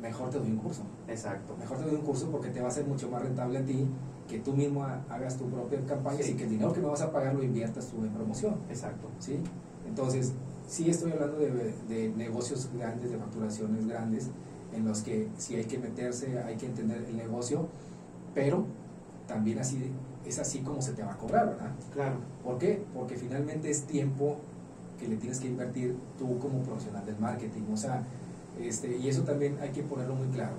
[0.00, 0.82] Mejor te doy un curso.
[1.08, 1.54] Exacto.
[1.58, 3.86] Mejor te doy un curso porque te va a ser mucho más rentable a ti
[4.28, 6.32] que tú mismo ha- hagas tu propia campaña Sí.
[6.32, 8.56] y que el dinero que me vas a pagar lo inviertas tú en promoción.
[8.70, 9.08] Exacto.
[9.18, 9.38] ¿sí?
[9.86, 10.32] Entonces,
[10.66, 14.30] sí estoy hablando de, de negocios grandes, de facturaciones grandes,
[14.74, 17.68] en los que sí hay que meterse, hay que entender el negocio,
[18.34, 18.64] pero
[19.28, 19.90] también así
[20.26, 21.70] es así como se te va a cobrar, ¿verdad?
[21.92, 22.16] Claro.
[22.42, 22.82] ¿Por qué?
[22.94, 24.38] Porque finalmente es tiempo
[24.98, 28.02] que le tienes que invertir tú como profesional del marketing, o sea,
[28.60, 30.54] este, y eso también hay que ponerlo muy claro.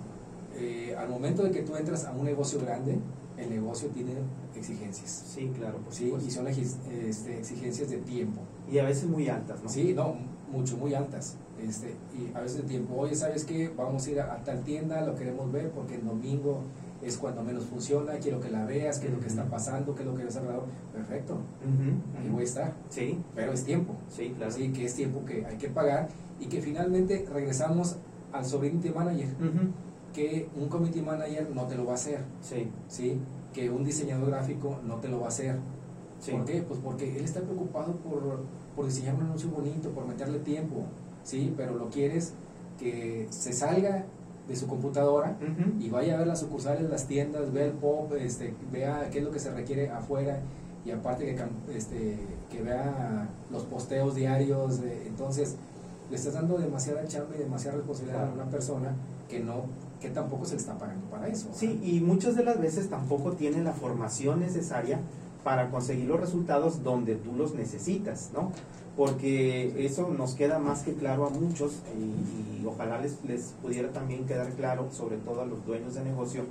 [0.57, 2.99] Eh, al momento de que tú entras a un negocio grande,
[3.37, 4.13] el negocio tiene
[4.55, 6.13] exigencias, Sí, claro, por ¿sí?
[6.25, 8.41] Y son este, exigencias de tiempo.
[8.71, 9.69] Y a veces muy altas, ¿no?
[9.69, 10.15] Sí, no,
[10.51, 11.35] mucho, muy altas.
[11.61, 13.69] Este, y a veces de tiempo, oye, ¿sabes qué?
[13.75, 16.61] Vamos a ir a, a tal tienda, lo queremos ver porque el domingo
[17.05, 20.01] es cuando menos funciona, quiero que la veas, qué es lo que está pasando, qué
[20.01, 20.63] es lo que has hablado.
[20.91, 22.33] Perfecto, Ujú, ahí ujú.
[22.33, 23.93] voy a estar, Sí, pero es tiempo.
[24.09, 24.51] sí, claro.
[24.51, 27.97] Así que es tiempo que hay que pagar y que finalmente regresamos
[28.33, 29.29] al sovereignty manager,
[30.13, 33.19] que un community manager no te lo va a hacer, Sí, ¿sí?
[33.53, 35.57] Que un diseñador gráfico no te lo va a hacer.
[36.19, 36.31] sí.
[36.31, 36.61] ¿Por qué?
[36.61, 38.39] Pues porque él está preocupado por,
[38.75, 40.83] por diseñar un anuncio bonito, por meterle tiempo,
[41.23, 41.53] ¿sí?
[41.55, 42.33] Pero lo quieres
[42.79, 44.05] que se salga
[44.47, 45.37] de su computadora
[45.79, 49.23] y vaya a ver las sucursales, las tiendas, vea el pop, este, vea qué es
[49.25, 50.39] lo que se requiere afuera
[50.85, 52.17] y aparte que, este,
[52.51, 54.79] que vea los posteos diarios.
[54.83, 55.55] eh, entonces,
[56.11, 58.31] le estás dando demasiada chamba y demasiada responsabilidad Claro.
[58.31, 58.93] a una persona
[59.27, 59.63] que no
[59.99, 61.47] que tampoco se le está pagando para eso.
[61.53, 64.99] Sí, y muchas de las veces tampoco tiene la formación necesaria
[65.43, 68.51] para conseguir los resultados donde tú los necesitas, ¿no?
[68.95, 73.89] Porque eso nos queda más que claro a muchos y, y ojalá les, les pudiera
[73.91, 76.43] también quedar claro, sobre todo a los dueños de negocio,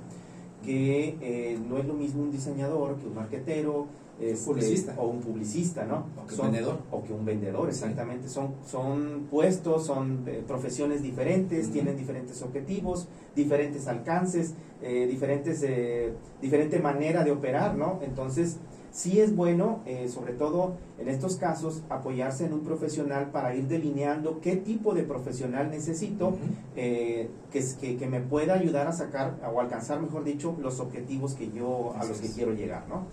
[0.63, 3.87] que eh, no es lo mismo un diseñador que un marquetero
[4.19, 6.05] este, o un publicista, ¿no?
[6.23, 6.77] O que un vendedor.
[6.91, 7.69] O que un vendedor, Sí.
[7.79, 8.29] exactamente.
[8.29, 16.13] Son, son puestos, son eh, profesiones diferentes, tienen diferentes objetivos, diferentes alcances, eh, diferentes, eh,
[16.41, 17.99] diferente manera de operar, ¿no?
[18.03, 18.57] Entonces,
[18.95, 23.67] sí es bueno, eh, sobre todo en estos casos, apoyarse en un profesional para ir
[23.67, 26.37] delineando qué tipo de profesional necesito
[26.77, 31.33] eh, que, que, que me pueda ayudar a sacar o alcanzar, mejor dicho, los objetivos
[31.33, 33.03] que yo a los que quiero llegar, ¿no?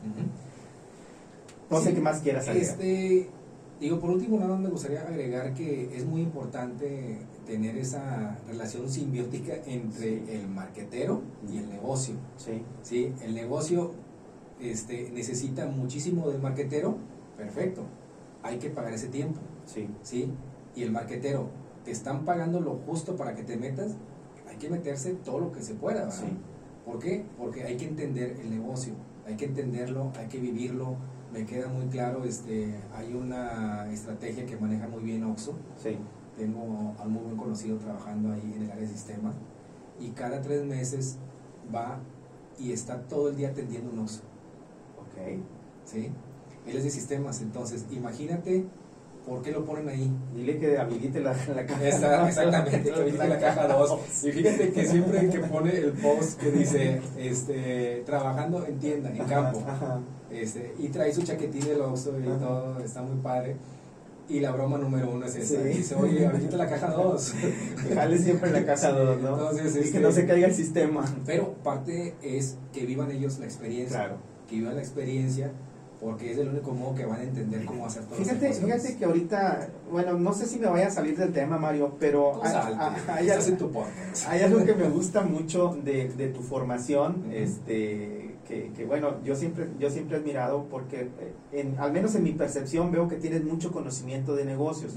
[1.69, 2.71] No sé qué más quieras agregar.
[2.75, 3.29] Este,
[3.81, 8.89] digo, por último, nada más me gustaría agregar que es muy importante tener esa relación
[8.89, 10.25] simbiótica entre Sí.
[10.29, 12.15] el marquetero y el negocio.
[12.37, 13.13] Sí, ¿sí?
[13.21, 13.91] El negocio
[14.71, 16.97] este, necesita muchísimo del marquetero,
[17.37, 17.83] perfecto,
[18.43, 20.33] hay que pagar ese tiempo, sí, ¿sí?
[20.75, 21.49] Y el marquetero,
[21.85, 23.97] te están pagando lo justo para que te metas,
[24.49, 26.15] hay que meterse todo lo que se pueda, ¿verdad?
[26.15, 26.37] sí.
[26.85, 27.25] ¿Por qué?
[27.39, 28.95] Porque hay que entender el negocio,
[29.27, 30.97] hay que entenderlo, hay que vivirlo.
[31.33, 35.55] Me queda muy claro, este, hay una estrategia que maneja muy bien Oxxo.
[35.77, 35.97] sí.
[36.37, 39.35] Tengo a un muy buen conocido trabajando ahí en el área de sistemas
[40.01, 41.19] y cada tres meses
[41.73, 42.01] va
[42.59, 44.23] y está todo el día atendiendo un Oxxo,
[45.13, 45.39] Ok.
[45.85, 46.11] ¿sí?
[46.67, 48.65] Él es de sistemas, entonces imagínate
[49.27, 50.11] por qué lo ponen ahí.
[50.35, 51.87] Dile que habilite la, la caja.
[51.89, 53.99] Esa- exactamente, que habilite la caja 2.
[54.25, 59.25] Y fíjate que siempre que pone el post que dice, este, trabajando en tienda, en
[59.25, 60.01] campo, Ajá.
[60.31, 63.57] este, y trae su chaquetín del Oxxo y todo, está muy padre.
[64.29, 65.69] Y la broma número uno es esa, Sí.
[65.69, 67.35] dice, oye, habilita la caja 2.
[67.89, 69.29] Que jale siempre la caja Sí, 2, ¿no?
[69.33, 71.05] entonces, y este- que no se caiga el sistema.
[71.27, 74.17] Pero parte es que vivan ellos la experiencia, Claro.
[74.53, 75.51] Que vivan la experiencia,
[76.01, 79.05] porque es el único modo que van a entender cómo hacer todo Fíjate, fíjate que
[79.05, 82.53] ahorita, bueno, no sé si me vaya a salir del tema, Mario, pero hay,
[83.09, 84.29] hay- hay- en tu podcast.
[84.29, 89.35] hay algo que me gusta mucho de, de tu formación, este, que, que, bueno, yo
[89.37, 93.17] siempre, yo siempre he admirado porque, eh, en, al menos en mi percepción, veo que
[93.17, 94.95] tienes mucho conocimiento de negocios.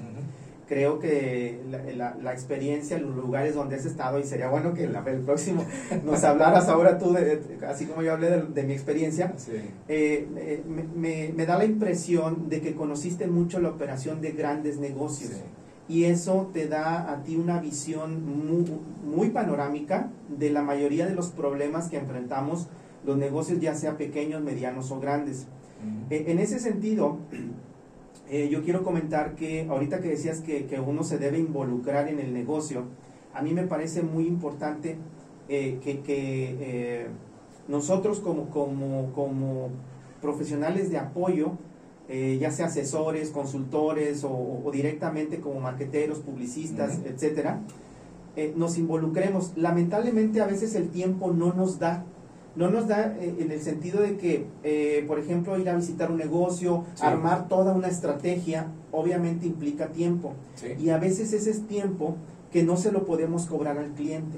[0.68, 4.88] Creo que la, la- la experiencia, los lugares donde has estado, y sería bueno que
[4.88, 5.64] la- el próximo
[6.06, 9.52] nos hablaras ahora tú, de, de- así como yo hablé de, de mi experiencia, Sí.
[9.88, 14.32] eh, eh, me, me- me da la impresión de que conociste mucho la operación de
[14.32, 15.32] grandes negocios.
[15.34, 15.42] Sí.
[15.88, 18.66] Y eso te da a ti una visión muy,
[19.06, 22.68] muy panorámica de la mayoría de los problemas que enfrentamos
[23.06, 25.46] los negocios, ya sea pequeños, medianos o grandes.
[25.84, 26.08] Ujú.
[26.10, 27.20] Eh, en ese sentido,
[28.30, 32.20] eh, yo quiero comentar que ahorita que decías que, que uno se debe involucrar en
[32.20, 32.86] el negocio,
[33.34, 34.98] a mí me parece muy importante
[35.50, 37.08] eh, que, que, eh,
[37.68, 39.70] nosotros como, como, como
[40.22, 41.54] profesionales de apoyo,
[42.08, 47.62] eh, ya sea asesores, consultores o, directamente como marqueteros, publicistas, etcétera,
[48.36, 49.54] eh, nos involucremos.
[49.56, 52.06] Lamentablemente a veces el tiempo no nos da
[52.56, 56.18] no nos da eh, en el sentido de que, por ejemplo, ir a visitar un
[56.18, 60.34] negocio, armar toda una estrategia, obviamente implica tiempo.
[60.80, 62.16] Y a veces ese es tiempo
[62.52, 64.38] que no se lo podemos cobrar al cliente.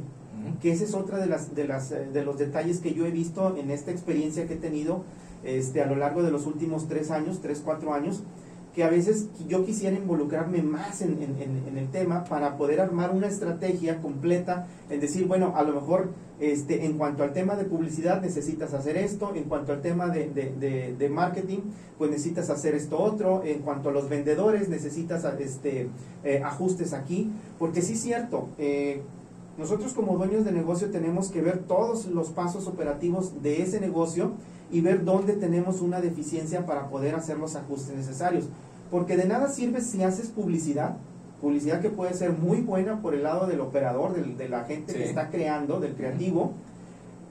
[0.62, 3.56] Que ese es otra de las, de las de los detalles que yo he visto
[3.58, 5.03] en esta experiencia que he tenido
[5.43, 8.23] este, a lo largo de los últimos tres años, tres, cuatro años,
[8.78, 11.18] que a veces yo quisiera involucrarme más en,
[11.76, 16.86] el tema para poder armar una estrategia completa, en decir, bueno, a lo mejor este,
[16.86, 21.62] en cuanto al tema de publicidad necesitas hacer esto, en cuanto al tema de, marketing,
[21.98, 25.90] pues necesitas hacer esto otro, en cuanto a los vendedores necesitas este,
[26.24, 29.02] eh, ajustes aquí, porque sí es cierto, eh,
[29.58, 34.34] nosotros como dueños de negocio tenemos que ver todos los pasos operativos de ese negocio,
[34.72, 38.46] y ver dónde tenemos una deficiencia para poder hacer los ajustes necesarios.
[38.91, 40.97] Porque de nada sirve si haces publicidad,
[41.41, 44.93] publicidad que puede ser muy buena por el lado del operador, del, de la gente
[44.93, 46.54] que está creando, del creativo.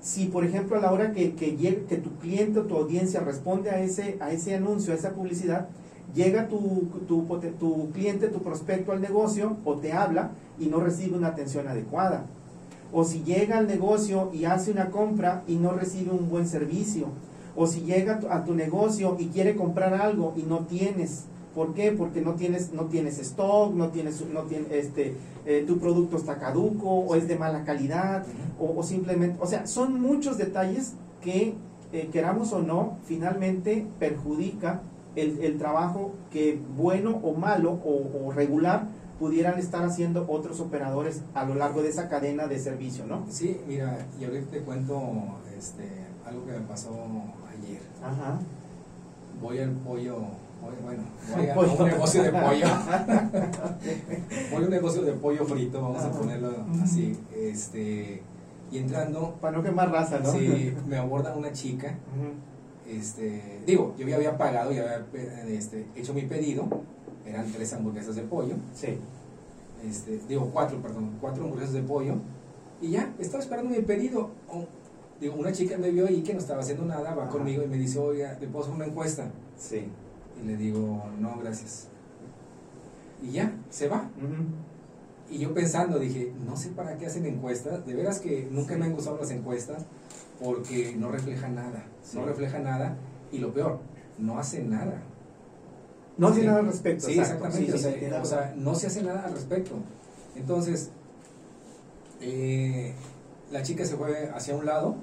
[0.00, 3.70] Si, por ejemplo, a la hora que, que, que tu cliente o tu audiencia responde
[3.70, 5.68] a ese, a ese anuncio, a esa publicidad,
[6.14, 7.26] llega tu, tu,
[7.58, 12.24] tu cliente, tu prospecto al negocio o te habla y no recibe una atención adecuada.
[12.92, 17.08] O si llega al negocio y hace una compra y no recibe un buen servicio
[17.56, 21.24] o si llega a tu negocio y quiere comprar algo y no tienes.
[21.56, 21.90] ¿Por qué?
[21.90, 25.16] Porque no tienes, no tienes stock, no tienes, no tienes, este,
[25.46, 28.26] eh, tu producto está caduco o es de mala calidad
[28.60, 30.92] o, simplemente, o sea, son muchos detalles
[31.22, 31.54] que
[31.94, 34.82] eh, queramos o no, finalmente perjudica
[35.14, 38.88] el, trabajo que bueno o malo o, regular
[39.18, 43.24] pudieran estar haciendo otros operadores a lo largo de esa cadena de servicio, ¿no?
[43.30, 45.00] Sí, mira, y ahorita te cuento
[45.56, 45.88] este,
[46.26, 46.90] algo que me pasó
[48.02, 48.40] Ajá.
[49.40, 50.18] Voy al pollo,
[50.60, 51.02] bueno,
[51.54, 52.66] voy a un negocio de pollo.
[54.50, 56.50] voy a un negocio de pollo frito, vamos a ponerlo
[56.82, 57.16] así.
[57.34, 58.22] Este,
[58.70, 59.34] y entrando.
[59.40, 60.32] Para no quemar raza, ¿no?
[60.32, 61.98] Sí, me aborda una chica.
[62.88, 66.66] Este, digo, yo ya había pagado, ya había este, hecho mi pedido.
[67.26, 68.54] Eran tres hamburguesas de pollo.
[68.74, 68.98] Sí.
[69.88, 72.14] Este, digo, cuatro, perdón, cuatro hamburguesas de pollo.
[72.80, 74.30] Y ya, estaba esperando mi pedido
[75.20, 77.76] digo, una chica me vio ahí que no estaba haciendo nada, va conmigo y me
[77.76, 79.30] dice, oiga, ¿te puedo hacer una encuesta?
[79.56, 79.88] Sí.
[80.42, 81.88] Y le digo, no, gracias.
[83.22, 84.10] Y ya, se va.
[85.30, 87.84] Y yo pensando, dije, no sé para qué hacen encuestas.
[87.86, 89.84] De veras que nunca me han gustado las encuestas
[90.42, 91.84] porque no refleja nada.
[92.14, 92.96] No refleja nada.
[93.32, 93.80] Y lo peor,
[94.18, 95.02] no hace nada.
[96.16, 97.06] No hace nada al respecto.
[97.06, 97.72] Sí, exactamente.
[97.74, 99.74] o, sea, no se hace nada al respecto.
[100.36, 100.90] Entonces,
[102.20, 102.94] eh,
[103.50, 104.96] la chica se fue hacia un lado,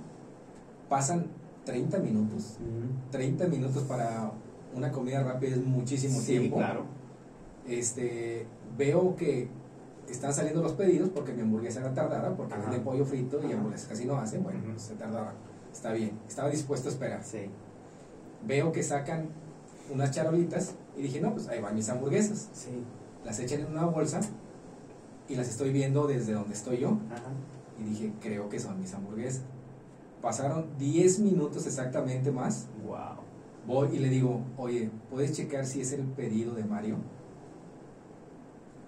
[0.90, 1.28] pasan
[1.66, 2.58] 30 minutos.
[3.12, 4.32] 30 minutos para
[4.76, 6.58] una comida rápida es muchísimo sí, tiempo.
[6.58, 6.86] claro.
[7.68, 8.46] Este,
[8.78, 9.48] veo que
[10.10, 13.88] están saliendo los pedidos porque mi hamburguesa era tardada, porque vende pollo frito y hamburguesa
[13.90, 15.34] casi no hacen, bueno, se tardaba.
[15.72, 17.24] Está bien, estaba dispuesto a esperar.
[17.24, 17.50] Sí.
[18.46, 19.30] Veo que sacan
[19.92, 22.50] unas charolitas y dije, no, pues ahí van mis hamburguesas.
[22.54, 22.84] Sí.
[23.24, 24.20] Las echan en una bolsa
[25.30, 27.00] y las estoy viendo desde donde estoy yo.
[27.12, 27.32] Ajá
[27.80, 29.42] y dije, creo que son mis hamburguesas.
[30.22, 32.68] Pasaron 10 minutos exactamente más.
[32.86, 33.24] Wow.
[33.66, 36.98] Voy y le digo, oye, ¿puedes checar si es el pedido de Mario?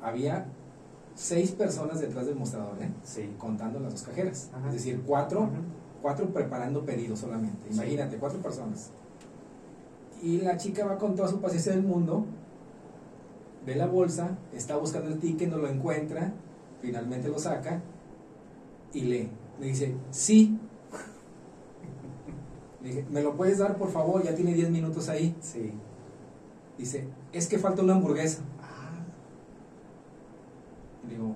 [0.01, 0.47] Había
[1.13, 2.91] seis personas detrás del mostrador, ¿eh?
[3.03, 3.33] Sí.
[3.37, 4.51] Contando las dos cajeras.
[4.67, 5.49] Es decir, cuatro,
[6.01, 7.67] cuatro preparando pedidos solamente.
[7.71, 8.91] Imagínate, cuatro personas.
[10.21, 12.25] Y la chica va con toda su paciencia del mundo,
[13.65, 16.33] ve la bolsa, está buscando el ticket, no lo encuentra,
[16.81, 17.81] finalmente lo saca
[18.93, 19.29] y lee.
[19.59, 20.59] Me dice, sí.
[22.85, 24.23] Le dije, ¿me lo puedes dar por favor?
[24.23, 25.35] Ya tiene 10 minutos ahí.
[25.41, 25.71] Sí.
[26.77, 28.43] Dice, es que falta una hamburguesa.
[28.61, 29.03] Ah.
[31.09, 31.35] Digo,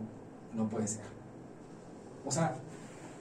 [0.53, 1.01] no puede ser.
[2.23, 2.53] O sea,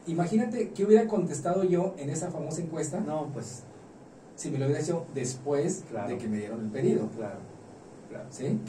[0.07, 3.01] imagínate que hubiera contestado yo en esa famosa encuesta.
[3.01, 3.63] No, pues.
[4.37, 7.09] Si me lo hubiera hecho después de que me dieron el pedido.
[7.17, 7.39] Claro,
[8.11, 8.27] claro.
[8.29, 8.61] ¿Sí?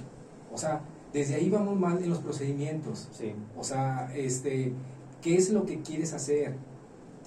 [0.53, 3.09] O sea, desde ahí vamos mal en los procedimientos.
[3.11, 3.35] Sí.
[3.57, 4.73] O sea, este,
[5.21, 6.55] ¿Qué es lo que quieres hacer?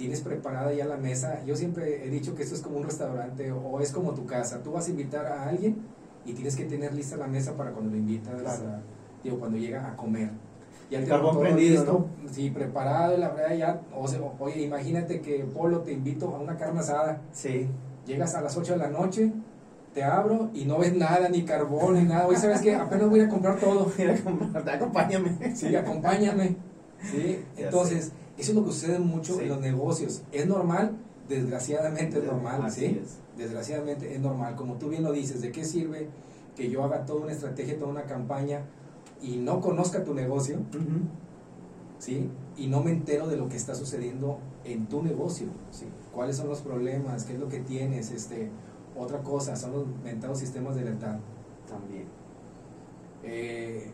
[0.03, 1.45] ¿Tienes preparada ya la mesa?
[1.47, 4.61] Yo siempre he dicho que esto es como un restaurante o es como tu casa.
[4.61, 5.77] Tú vas a invitar a alguien
[6.25, 8.61] y tienes que tener lista la mesa para cuando lo invitas,
[9.23, 10.31] digo, cuando llega a comer.
[10.91, 12.07] Ya el carbón prendido, ¿no?
[12.29, 16.57] Sí, preparado, la verdad ya, o sea, oye, imagínate que Polo te invito a una
[16.57, 17.21] carne asada.
[17.31, 17.69] Sí.
[18.05, 19.31] Llegas a las 8 de la noche,
[19.95, 22.27] te abro y no ves nada, ni carbón, ni nada.
[22.27, 22.75] Oye, ¿sabes qué?
[22.75, 23.93] Apenas voy a comprar todo.
[23.97, 24.17] Mira,
[24.67, 25.55] acompáñame.
[25.55, 26.57] Sí, acompáñame.
[27.05, 27.45] ¿sí?
[27.57, 30.23] Entonces, eso es lo que sucede mucho en los negocios.
[30.33, 30.97] Es normal
[31.29, 33.01] desgraciadamente es normal, Así ¿sí?
[33.03, 33.19] es.
[33.37, 34.57] Desgraciadamente es normal.
[34.57, 36.09] Como tú bien lo dices, ¿de qué sirve
[36.57, 38.65] que yo haga toda una estrategia, toda una campaña
[39.21, 40.59] y no conozca tu negocio.
[41.99, 42.29] ¿sí?
[42.57, 45.87] Y no me entero de lo que está sucediendo en tu negocio, Sí.
[46.13, 47.25] ¿Cuáles son los problemas?
[47.25, 48.11] ¿Qué es lo que tienes?
[48.11, 48.51] Este,
[48.97, 51.17] otra cosa, son los mentados sistemas de lealtad.
[51.67, 52.05] También.
[53.23, 53.91] Eh,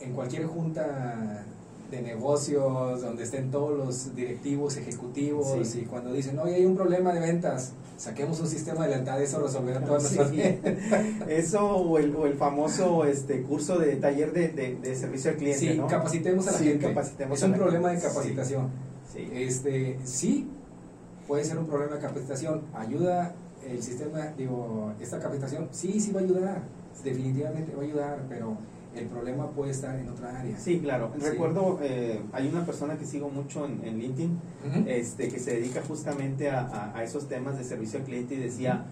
[0.00, 1.46] en cualquier junta
[1.90, 5.80] de negocios donde estén todos los directivos, ejecutivos, Sí.
[5.80, 9.40] y cuando dicen, oye, hay un problema de ventas, saquemos un sistema de lealtad, eso
[9.40, 10.16] resolverá todas Sí.
[10.16, 10.32] nuestras
[11.28, 15.36] Eso o el, o el famoso este curso de taller de, de- de servicio al
[15.36, 15.86] cliente, Sí, ¿no?
[15.86, 16.88] capacitemos a la Sí, gente.
[16.88, 18.68] capacitemos es un problema de capacitación.
[19.12, 19.30] Sí.
[19.32, 20.48] Este, sí,
[21.28, 22.62] puede ser un problema de capacitación.
[22.74, 23.34] ¿Ayuda
[23.68, 25.68] el sistema, digo, esta capacitación?
[25.70, 26.62] Sí, sí va a ayudar.
[27.04, 28.56] Definitivamente va a ayudar, pero
[28.96, 30.58] el problema puede estar en otra área.
[30.58, 31.10] Sí, claro.
[31.18, 31.24] Sí.
[31.24, 34.30] Recuerdo, eh, hay una persona que sigo mucho en, en LinkedIn,
[34.70, 34.84] Ujú.
[34.86, 38.38] este, que se dedica justamente a, a- a esos temas de servicio al cliente y
[38.38, 38.84] decía,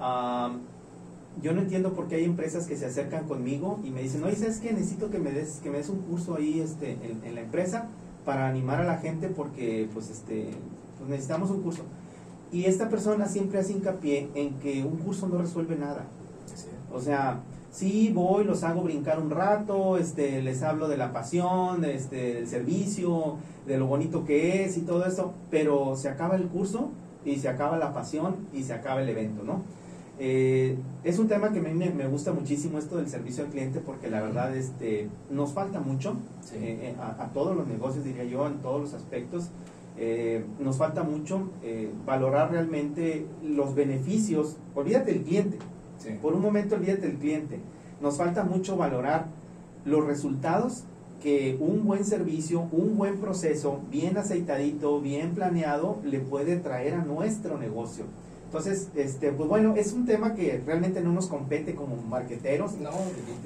[0.00, 0.60] "Am,
[1.42, 4.34] yo no entiendo por qué hay empresas que se acercan conmigo y me dicen, oye,
[4.36, 4.72] ¿sabes qué?
[4.72, 7.86] Necesito que me des, que me des un curso ahí este, en, en la empresa
[8.24, 10.50] para animar a la gente porque pues, este,
[10.98, 11.82] pues necesitamos un curso.
[12.50, 16.06] Y esta persona siempre hace hincapié en que un curso no resuelve nada.
[16.54, 16.66] Sí.
[16.92, 21.80] O sea, sí voy, los hago brincar un rato, este, les hablo de la pasión,
[21.80, 26.36] de, este, del servicio, de lo bonito que es y todo eso, pero se acaba
[26.36, 26.90] el curso
[27.24, 29.62] y se acaba la pasión y se acaba el evento, ¿no?
[30.20, 33.50] Eh, es un tema que a mí me, me gusta muchísimo esto del servicio al
[33.50, 36.56] cliente porque la verdad este, nos falta mucho Sí.
[36.56, 39.50] eh, eh, a, a todos los negocios, diría yo, en todos los aspectos.
[39.96, 44.56] Eh, nos falta mucho eh, valorar realmente los beneficios.
[44.74, 45.58] Olvídate del cliente,
[45.98, 46.10] Sí.
[46.22, 47.58] por un momento olvídate del cliente.
[48.00, 49.26] Nos falta mucho valorar
[49.84, 50.84] los resultados
[51.22, 57.04] que un buen servicio, un buen proceso, bien aceitadito, bien planeado, le puede traer a
[57.04, 58.04] nuestro negocio.
[58.44, 62.90] Entonces, este, pues bueno, es un tema que realmente no nos compete como marqueteros, No,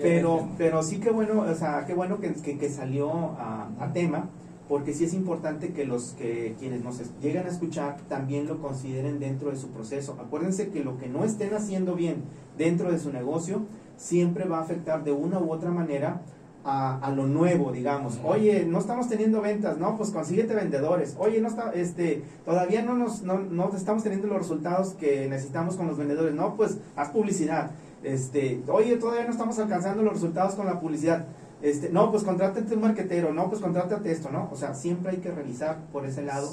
[0.01, 3.93] pero, pero sí que bueno, o sea, qué bueno que, que, que salió a, a
[3.93, 4.29] tema,
[4.73, 9.21] porque sí es importante que los que quienes nos llegan a escuchar también lo consideren
[9.21, 10.17] dentro de su proceso.
[10.19, 12.23] Acuérdense que lo que no estén haciendo bien
[12.57, 13.67] dentro de su negocio
[13.99, 16.23] siempre va a afectar de una u otra manera
[16.65, 18.19] a, a lo nuevo, digamos.
[18.25, 21.17] Oye, no estamos teniendo ventas, no, pues consíguete vendedores.
[21.19, 25.77] Oye, no está, este, todavía no nos, no, no estamos teniendo los resultados que necesitamos
[25.77, 26.35] con los vendedores.
[26.35, 27.73] No, pues haz publicidad.
[28.03, 31.27] Este, oye, todavía no estamos alcanzando los resultados con la publicidad.
[31.63, 34.49] Este, no, pues contrátate un marquetero, no, pues contrátate esto, ¿no?
[34.53, 36.51] O sea, siempre hay que revisar por ese lado.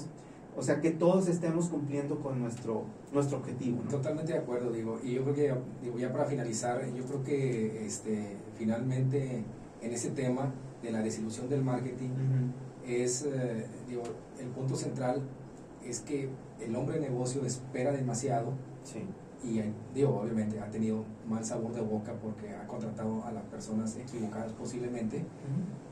[0.55, 3.89] O sea, que todos estemos cumpliendo con nuestro, nuestro objetivo, ¿no?
[3.89, 7.85] Totalmente de acuerdo, digo, y yo creo que, digo, ya para finalizar, yo creo que
[7.85, 9.43] este, finalmente
[9.81, 10.51] en ese tema
[10.83, 12.09] de la desilusión del marketing
[12.85, 14.03] es, eh, digo,
[14.39, 15.21] el punto central
[15.85, 19.03] es que el hombre de negocio espera demasiado Sí.
[19.43, 19.61] Y,
[19.95, 24.51] digo, obviamente ha tenido mal sabor de boca porque ha contratado a las personas equivocadas
[24.53, 25.23] posiblemente,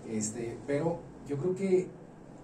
[0.10, 1.88] este, pero yo creo que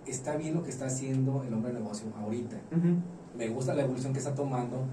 [0.07, 2.57] está bien lo que está haciendo el hombre de negocio ahorita.
[2.75, 2.95] Ujú.
[3.37, 4.83] me gusta la evolución que está tomando,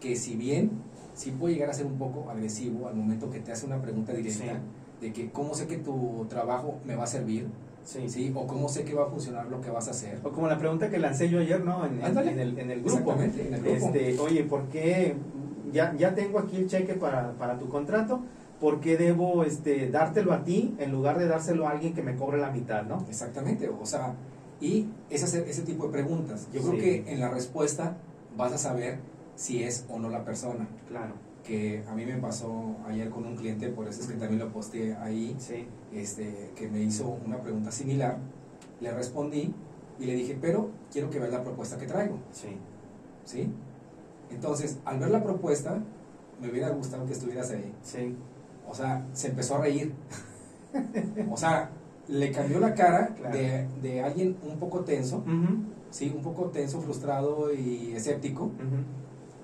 [0.00, 0.70] que si bien
[1.14, 4.12] sí puede llegar a ser un poco agresivo al momento que te hace una pregunta
[4.12, 4.60] directa
[5.00, 7.48] de que cómo sé que tu trabajo me va a servir,
[7.84, 8.06] Sí.
[8.08, 8.32] ¿sí?
[8.34, 10.20] O cómo sé que va a funcionar lo que vas a hacer.
[10.22, 11.86] O como la pregunta que lancé yo ayer, ¿no?
[11.86, 13.12] En, en- en el, en el grupo.
[13.12, 13.86] Exactamente, en el grupo.
[13.86, 15.14] Este, oye, ¿por qué
[15.72, 18.20] ya, ya tengo aquí el cheque para, para tu contrato?
[18.60, 22.16] ¿Por qué debo este, dártelo a ti en lugar de dárselo a alguien que me
[22.16, 23.04] cobre la mitad, no?
[23.08, 24.14] Exactamente, o sea,
[24.60, 26.48] y es hacer ese tipo de preguntas.
[26.52, 26.78] Yo creo Sí.
[26.80, 27.96] que en la respuesta
[28.36, 28.98] vas a saber
[29.36, 30.66] si es o no la persona.
[30.88, 31.12] Claro.
[31.44, 34.52] Que a mí me pasó ayer con un cliente, por eso es que también lo
[34.52, 35.66] posteé ahí, Sí.
[35.94, 38.18] este, que me hizo una pregunta similar,
[38.80, 39.54] le respondí
[40.00, 42.48] y le dije, pero quiero que veas la propuesta que traigo, Sí.
[43.24, 43.52] ¿sí?
[44.30, 45.78] Entonces, al ver la propuesta,
[46.40, 47.72] me hubiera gustado que estuvieras ahí.
[47.82, 48.14] Sí.
[48.68, 49.92] O sea, se empezó a reír.
[51.30, 51.70] o sea,
[52.08, 53.36] le cambió la cara Claro.
[53.36, 55.24] de, de alguien un poco tenso,
[55.90, 56.12] ¿sí?
[56.14, 58.50] Un poco tenso, frustrado y escéptico,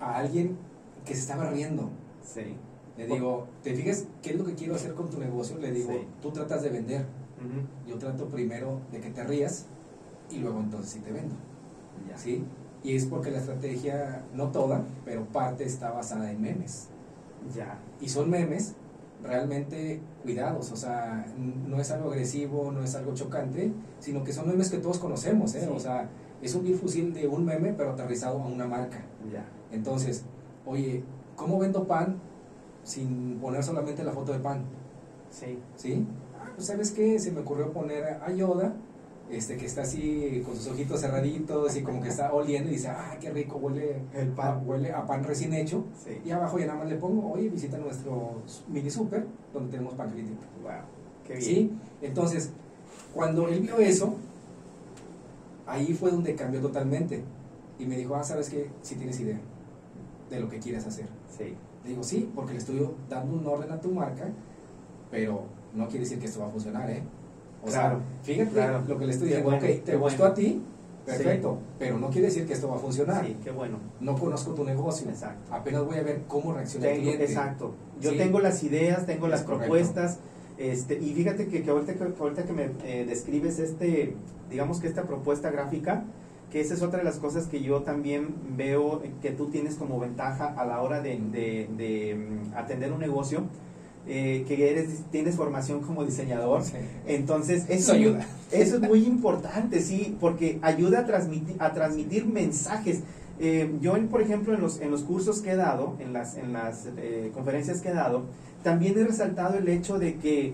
[0.01, 0.57] a alguien
[1.05, 1.90] que se estaba riendo.
[2.23, 2.57] Sí.
[2.97, 5.59] Le digo, ¿te fijas qué es lo que quiero hacer con tu negocio?
[5.59, 6.07] Le digo, Sí.
[6.22, 7.07] tú tratas de vender.
[7.87, 9.66] Yo trato primero de que te rías
[10.30, 11.35] y luego entonces sí te vendo.
[12.09, 12.16] Ya.
[12.16, 12.45] ¿sí?
[12.85, 16.89] Y es porque la estrategia, no toda, pero parte está basada en memes.
[17.57, 17.78] Ya.
[18.01, 18.74] Y son memes
[19.22, 21.26] realmente cuidados, o sea,
[21.66, 25.55] no es algo agresivo, no es algo chocante, sino que son memes que todos conocemos,
[25.55, 25.62] ¿eh?
[25.62, 25.68] Sí.
[25.74, 26.11] O sea,
[26.43, 28.99] es un vil fusil de un meme, pero aterrizado a una marca.
[29.32, 29.47] Ya.
[29.72, 30.24] Entonces,
[30.66, 31.03] oye,
[31.37, 32.18] ¿cómo vendo pan
[32.82, 34.62] sin poner solamente la foto de pan?
[35.30, 35.59] Sí.
[35.74, 36.07] ¿Sí?
[36.39, 37.18] Ah, pues, ¿sabes qué?
[37.18, 38.74] Se me ocurrió poner a Yoda
[39.31, 42.89] este, que está así con sus ojitos cerraditos y como que está oliendo y dice,
[42.89, 44.47] ah, qué rico, huele, El pan.
[44.49, 45.85] a, huele a pan recién hecho.
[46.05, 46.20] Sí.
[46.25, 50.11] Y abajo ya nada más le pongo, oye, visita nuestro mini super donde tenemos pan
[50.11, 50.33] caliente.
[50.62, 50.72] Wow,
[51.27, 51.45] qué bien.
[51.45, 51.72] ¿Sí?
[52.03, 52.51] Entonces,
[53.12, 54.14] cuando él vio eso,
[55.66, 57.25] ahí fue donde cambió totalmente.
[57.79, 58.70] Y me dijo, ah, ¿sabes qué?
[58.83, 59.41] Si tienes idea
[60.31, 61.07] de lo que quieres hacer.
[61.37, 61.55] Sí.
[61.83, 64.29] Le digo, sí, porque le estoy dando un orden a tu marca,
[65.11, 65.45] pero
[65.75, 67.03] no quiere decir que esto va a funcionar, ¿eh?
[67.64, 68.04] O Claro, sea,
[68.34, 68.82] fíjate claro.
[68.86, 70.32] lo que le estoy diciendo, bueno, ok, te gustó bueno.
[70.32, 70.62] a ti,
[71.06, 73.24] perfecto, pero no quiere decir que esto va a funcionar.
[73.24, 73.78] Sí, qué bueno.
[74.00, 75.54] No conozco tu negocio, Exacto.
[75.54, 77.24] apenas voy a ver cómo reacciona el cliente.
[77.24, 77.74] exacto.
[78.00, 78.18] Yo Sí.
[78.18, 79.64] tengo las ideas, tengo Es las correcto.
[79.64, 80.18] propuestas.
[80.58, 84.14] Este, y fíjate que, que ahorita, que ahorita que me eh, describes este,
[84.50, 86.04] digamos que esta propuesta gráfica,
[86.52, 89.98] que esa es otra de las cosas que yo también veo que tú tienes como
[89.98, 93.42] ventaja a la hora de, de- de, mm, atender un negocio,
[94.07, 96.62] eh, que eres, tienes formación como diseñador.
[96.64, 96.74] Sí.
[97.07, 98.26] Entonces, Eso eso, ayuda.
[98.52, 103.00] Eso es muy importante, sí, porque ayuda a transmitir, a transmitir mensajes.
[103.40, 106.36] Eh, yo, en- por ejemplo, en los, en los cursos que he dado, en las,
[106.36, 108.24] en las eh, conferencias que he dado,
[108.62, 110.52] también he resaltado el hecho de que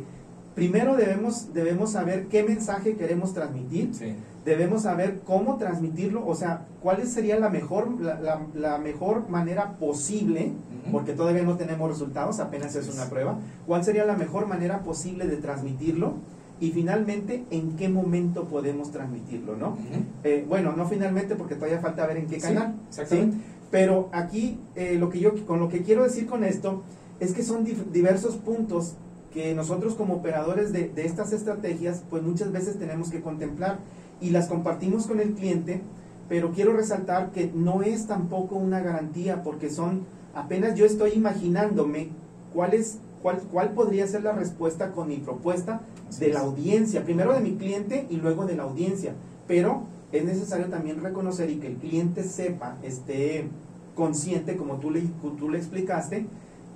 [0.55, 4.14] primero debemos, debemos saber qué mensaje queremos transmitir, Sí.
[4.45, 9.72] Debemos saber cómo transmitirlo, o sea, cuál sería la mejor, la, la- la mejor manera
[9.78, 10.53] posible,
[10.91, 15.26] porque todavía no tenemos resultados, apenas es una prueba, cuál sería la mejor manera posible
[15.26, 16.14] de transmitirlo
[16.59, 19.76] y finalmente en qué momento podemos transmitirlo, ¿no?
[20.24, 22.74] Eh, bueno, no finalmente porque todavía falta ver en qué canal.
[22.88, 23.36] exactamente.
[23.36, 23.43] ¿sí?
[23.70, 26.82] Pero aquí eh, lo que yo con lo que quiero decir con esto
[27.20, 28.95] es que son diversos puntos
[29.32, 33.78] que nosotros como operadores de, de estas estrategias pues muchas veces tenemos que contemplar
[34.21, 35.81] y las compartimos con el cliente,
[36.29, 40.03] pero quiero resaltar que no es tampoco una garantía porque son
[40.35, 42.09] apenas yo estoy imaginándome
[42.55, 45.81] cuál es cuál, cuál podría ser la respuesta con mi propuesta
[46.18, 49.14] de la audiencia, primero de mi cliente y luego de la audiencia.
[49.47, 53.49] Pero es necesario también reconocer y que el cliente sepa, esté
[53.95, 55.03] consciente, como tú le,
[55.39, 56.27] tú le explicaste,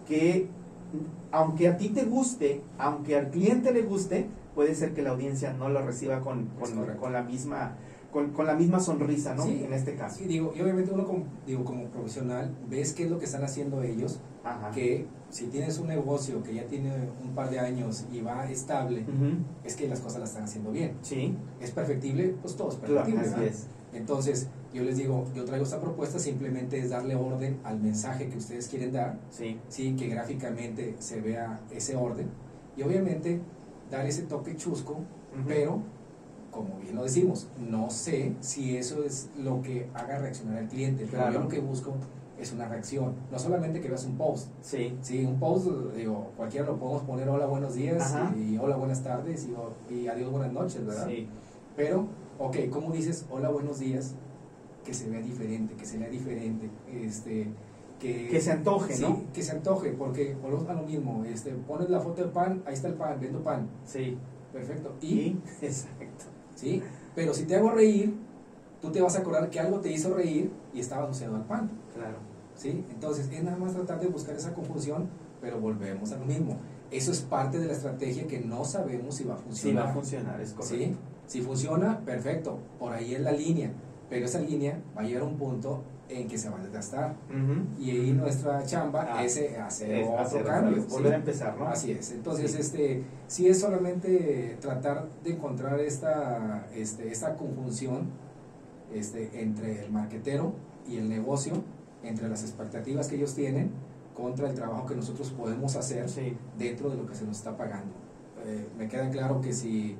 [0.07, 0.47] que
[1.33, 5.53] aunque a ti te guste, aunque al cliente le guste, puede ser que la audiencia
[5.53, 6.49] no lo reciba con,
[7.01, 7.77] con, la misma
[8.11, 9.45] con, con la misma sonrisa, ¿no?
[9.45, 9.63] Sí.
[9.65, 10.19] En este caso.
[10.19, 13.43] Sí, digo, y obviamente uno como, digo, como profesional ves qué es lo que están
[13.43, 14.71] haciendo ellos, Ajá.
[14.71, 16.93] que si tienes un negocio que ya tiene
[17.25, 19.05] un par de años y va estable,
[19.65, 20.97] es que las cosas las están haciendo bien.
[21.03, 22.37] Sí, ¿Es perfectible?
[22.41, 23.21] Pues todo es claro, perfectible.
[23.27, 23.49] así ¿verdad?
[23.49, 23.67] es.
[23.93, 28.39] Entonces, yo les digo, yo traigo esta propuesta, simplemente es darle orden al mensaje que
[28.39, 32.29] ustedes quieren dar, Sí, sí, que gráficamente se vea ese orden,
[32.77, 33.41] y obviamente
[33.91, 34.99] dar ese toque chusco,
[35.47, 35.80] pero,
[36.51, 41.07] como bien lo decimos, no sé si eso es lo que haga reaccionar al cliente,
[41.11, 41.32] pero Claro.
[41.35, 41.95] yo lo que busco
[42.39, 46.66] es una reacción, no solamente que veas un post, sí, Sí, un post, digo, cualquiera
[46.66, 48.35] lo podemos poner hola, buenos días Ajá.
[48.37, 49.49] y hola, buenas tardes
[49.91, 51.07] y, y adiós, buenas noches, ¿verdad?
[51.09, 51.28] sí,
[51.76, 52.07] Pero,
[52.39, 54.14] ok, ¿cómo dices hola, buenos días?
[54.85, 57.49] Que se vea diferente, que se lea diferente, este,
[57.99, 58.29] que...
[58.29, 59.23] que se antoje, sí, ¿no?
[59.33, 62.75] que se antoje, porque volvemos a lo mismo, este, pones la foto de pan, ahí
[62.75, 64.19] está el pan, vendo pan, Sí,
[64.53, 66.25] perfecto, y, y, exacto.
[66.55, 66.83] sí,
[67.15, 68.15] pero si te hago reír,
[68.81, 71.71] tú te vas a acordar que algo te hizo reír y estaba asociado al pan.
[71.95, 72.19] Claro.
[72.55, 72.85] ¿sí?
[72.91, 75.09] Entonces es nada más tratar de buscar esa confusión,
[75.41, 76.59] pero volvemos a lo mismo.
[76.91, 79.87] Eso es parte de la estrategia que no sabemos si va a funcionar.
[79.87, 80.77] va a funcionar, es correcto.
[80.77, 80.97] ¿sí?
[81.27, 83.73] Si funciona, perfecto, por ahí es la línea,
[84.11, 87.15] pero esa línea va a llegar a un punto en que se va a desgastar.
[87.31, 87.83] Ujú.
[87.83, 90.77] Y ahí nuestra chamba Ah, es eh, hacer Es otro hacer cambio.
[90.77, 90.91] vez, ¿sí?
[90.93, 91.67] volver a empezar, ¿no?
[91.69, 92.13] Así es.
[92.13, 92.59] Entonces, Sí.
[92.61, 98.09] este, sí es solamente tratar de encontrar esta, este, esta conjunción
[98.93, 100.53] este, entre el marquetero
[100.87, 101.55] y el negocio,
[102.03, 103.71] entre las expectativas que ellos tienen
[104.15, 107.57] contra el trabajo que nosotros podemos hacer Sí, dentro de lo que se nos está
[107.57, 107.93] pagando.
[108.47, 109.97] Eh, me queda claro que si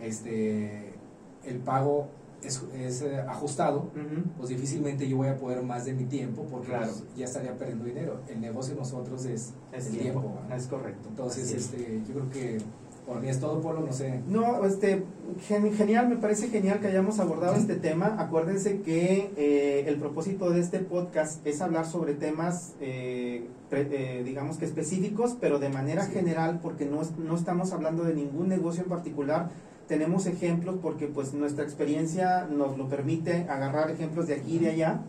[0.00, 0.94] este,
[1.44, 2.08] el pago
[2.42, 3.90] es, es, eh, ajustado,
[4.36, 6.86] pues difícilmente yo voy a poder más de mi tiempo porque Claro.
[6.86, 8.20] pues, ya estaría perdiendo dinero.
[8.28, 10.38] El negocio de nosotros es, es el tiempo, tiempo.
[10.42, 10.56] ¿verdad?
[10.58, 11.08] es correcto.
[11.08, 11.54] Entonces, es.
[11.64, 12.58] este, yo creo que
[13.06, 14.20] por mí es todo, Polo, no sé.
[14.28, 15.02] No, este,
[15.46, 18.16] gen- genial, me parece genial que hayamos abordado este tema.
[18.18, 24.22] Acuérdense que eh, el propósito de este podcast es hablar sobre temas, eh, pre- eh,
[24.24, 26.12] digamos que específicos, pero de manera Sí.
[26.12, 29.50] general, porque no, no estamos hablando de ningún negocio en particular.
[29.88, 34.70] Tenemos ejemplos porque pues nuestra experiencia nos lo permite agarrar ejemplos de aquí y de
[34.70, 35.00] allá.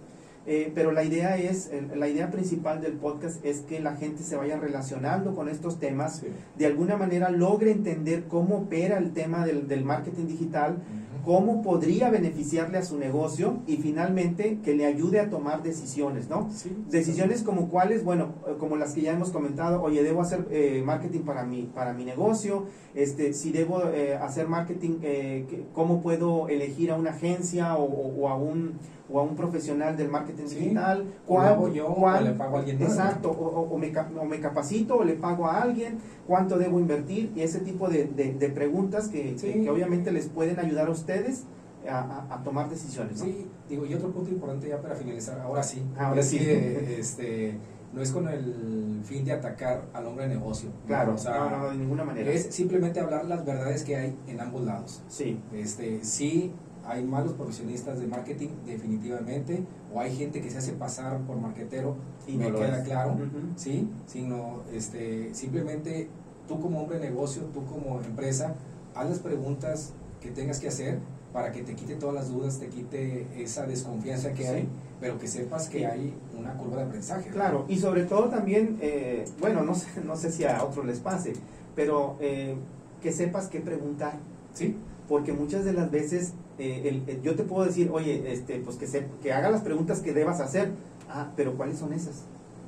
[0.48, 4.36] Eh, pero la idea es, la idea principal del podcast es que la gente se
[4.38, 6.24] vaya relacionando con estos temas
[6.58, 10.78] de alguna manera logre entender cómo opera el tema del, del marketing digital,
[11.26, 16.50] cómo podría beneficiarle a su negocio y finalmente que le ayude a tomar decisiones, ¿no?
[16.52, 20.48] Sí, Decisiones como cuáles, bueno, eh, como las que ya hemos comentado, oye, debo hacer
[20.52, 22.66] eh, marketing para mi, para mi negocio,
[22.96, 28.22] este, si debo eh, hacer marketing, eh, cómo puedo elegir a una agencia o, o-
[28.22, 28.74] o a un
[29.12, 30.56] o a un profesional del marketing Sí.
[30.56, 34.98] digital, O yo, o le pago a alguien más, exacto, o, me, o me capacito
[34.98, 35.98] o le pago a alguien,
[36.28, 39.48] cuánto debo invertir y ese tipo de, de- de preguntas que, Sí.
[39.54, 41.46] que- que obviamente les pueden ayudar a ustedes
[41.90, 42.00] a,
[42.30, 43.20] a- a tomar decisiones.
[43.20, 43.26] ¿no?
[43.26, 45.82] Sí, digo, y otro punto importante ya para finalizar, ahora sí.
[45.98, 46.38] Ahora es sí.
[46.38, 47.56] que, este,
[47.94, 50.70] no es con el fin de atacar al hombre de negocio.
[50.86, 52.30] Claro, o sea, no, no, de ninguna manera.
[52.32, 55.02] es simplemente hablar las verdades que hay en ambos lados.
[55.08, 56.54] Sí, Este, sí,
[56.90, 59.64] hay malos profesionistas de marketing, definitivamente,
[59.94, 61.96] o hay gente que se hace pasar por marquetero,
[62.28, 62.84] y me no queda es.
[62.84, 63.28] claro, Ujú.
[63.56, 63.88] ¿sí?
[64.08, 66.08] Sino, este, simplemente
[66.48, 68.56] tú como hombre de negocio, tú como empresa,
[68.96, 71.00] haz las preguntas que tengas que hacer
[71.32, 74.50] para que te quite todas las dudas, te quite esa desconfianza que Sí.
[74.50, 74.68] hay,
[75.00, 75.84] pero que sepas que Sí.
[75.86, 77.30] hay una curva de aprendizaje.
[77.30, 81.00] Claro, y sobre todo también, eh, bueno, no sé, no sé si a otros les
[81.00, 81.34] pase,
[81.76, 82.56] pero eh,
[83.00, 84.14] que sepas qué preguntar,
[84.56, 84.76] ¿Sí?
[85.08, 88.76] porque muchas de las veces eh, el- el- yo te puedo decir, oye, este, pues
[88.78, 90.72] que, se, que haga las preguntas que debas hacer,
[91.10, 92.24] ah, pero ¿cuáles son esas?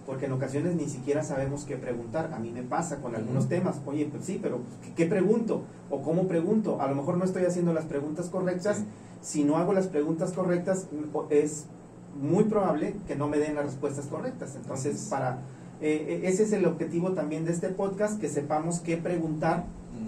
[0.05, 2.33] Porque en ocasiones ni siquiera sabemos qué preguntar.
[2.33, 3.79] A mí me pasa con algunos temas.
[3.85, 5.61] Oye, pues sí, pero ¿qué, qué pregunto?
[5.91, 6.81] ¿O cómo pregunto?
[6.81, 8.81] A lo mejor no estoy haciendo las preguntas correctas.
[9.21, 10.87] Si no hago las preguntas correctas,
[11.29, 11.65] es
[12.19, 14.55] muy probable que no me den las respuestas correctas.
[14.55, 15.37] Entonces, para
[15.81, 19.65] eh, eh, ese es el objetivo también de este podcast, que sepamos qué preguntar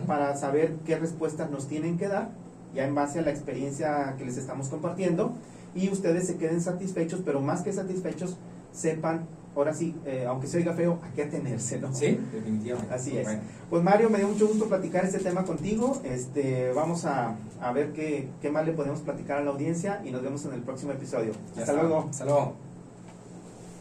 [0.07, 2.29] para saber qué respuestas nos tienen que dar,
[2.73, 5.33] ya en base a la experiencia que les estamos compartiendo,
[5.75, 8.37] y ustedes se queden satisfechos, pero más que satisfechos,
[8.71, 11.93] sepan, ahora sí, eh, aunque se oiga feo, a qué atenerse, ¿no?
[11.93, 12.93] Sí, definitivamente.
[12.93, 13.25] Así es.
[13.25, 15.99] Bueno, Pues Mario, me dio mucho gusto platicar este tema contigo.
[16.03, 20.11] Este, vamos a, a ver qué, qué más le podemos platicar a la audiencia y
[20.11, 21.33] nos vemos en el próximo episodio.
[21.55, 21.73] ya Hasta está.
[21.73, 22.07] luego.
[22.09, 22.72] Hasta luego.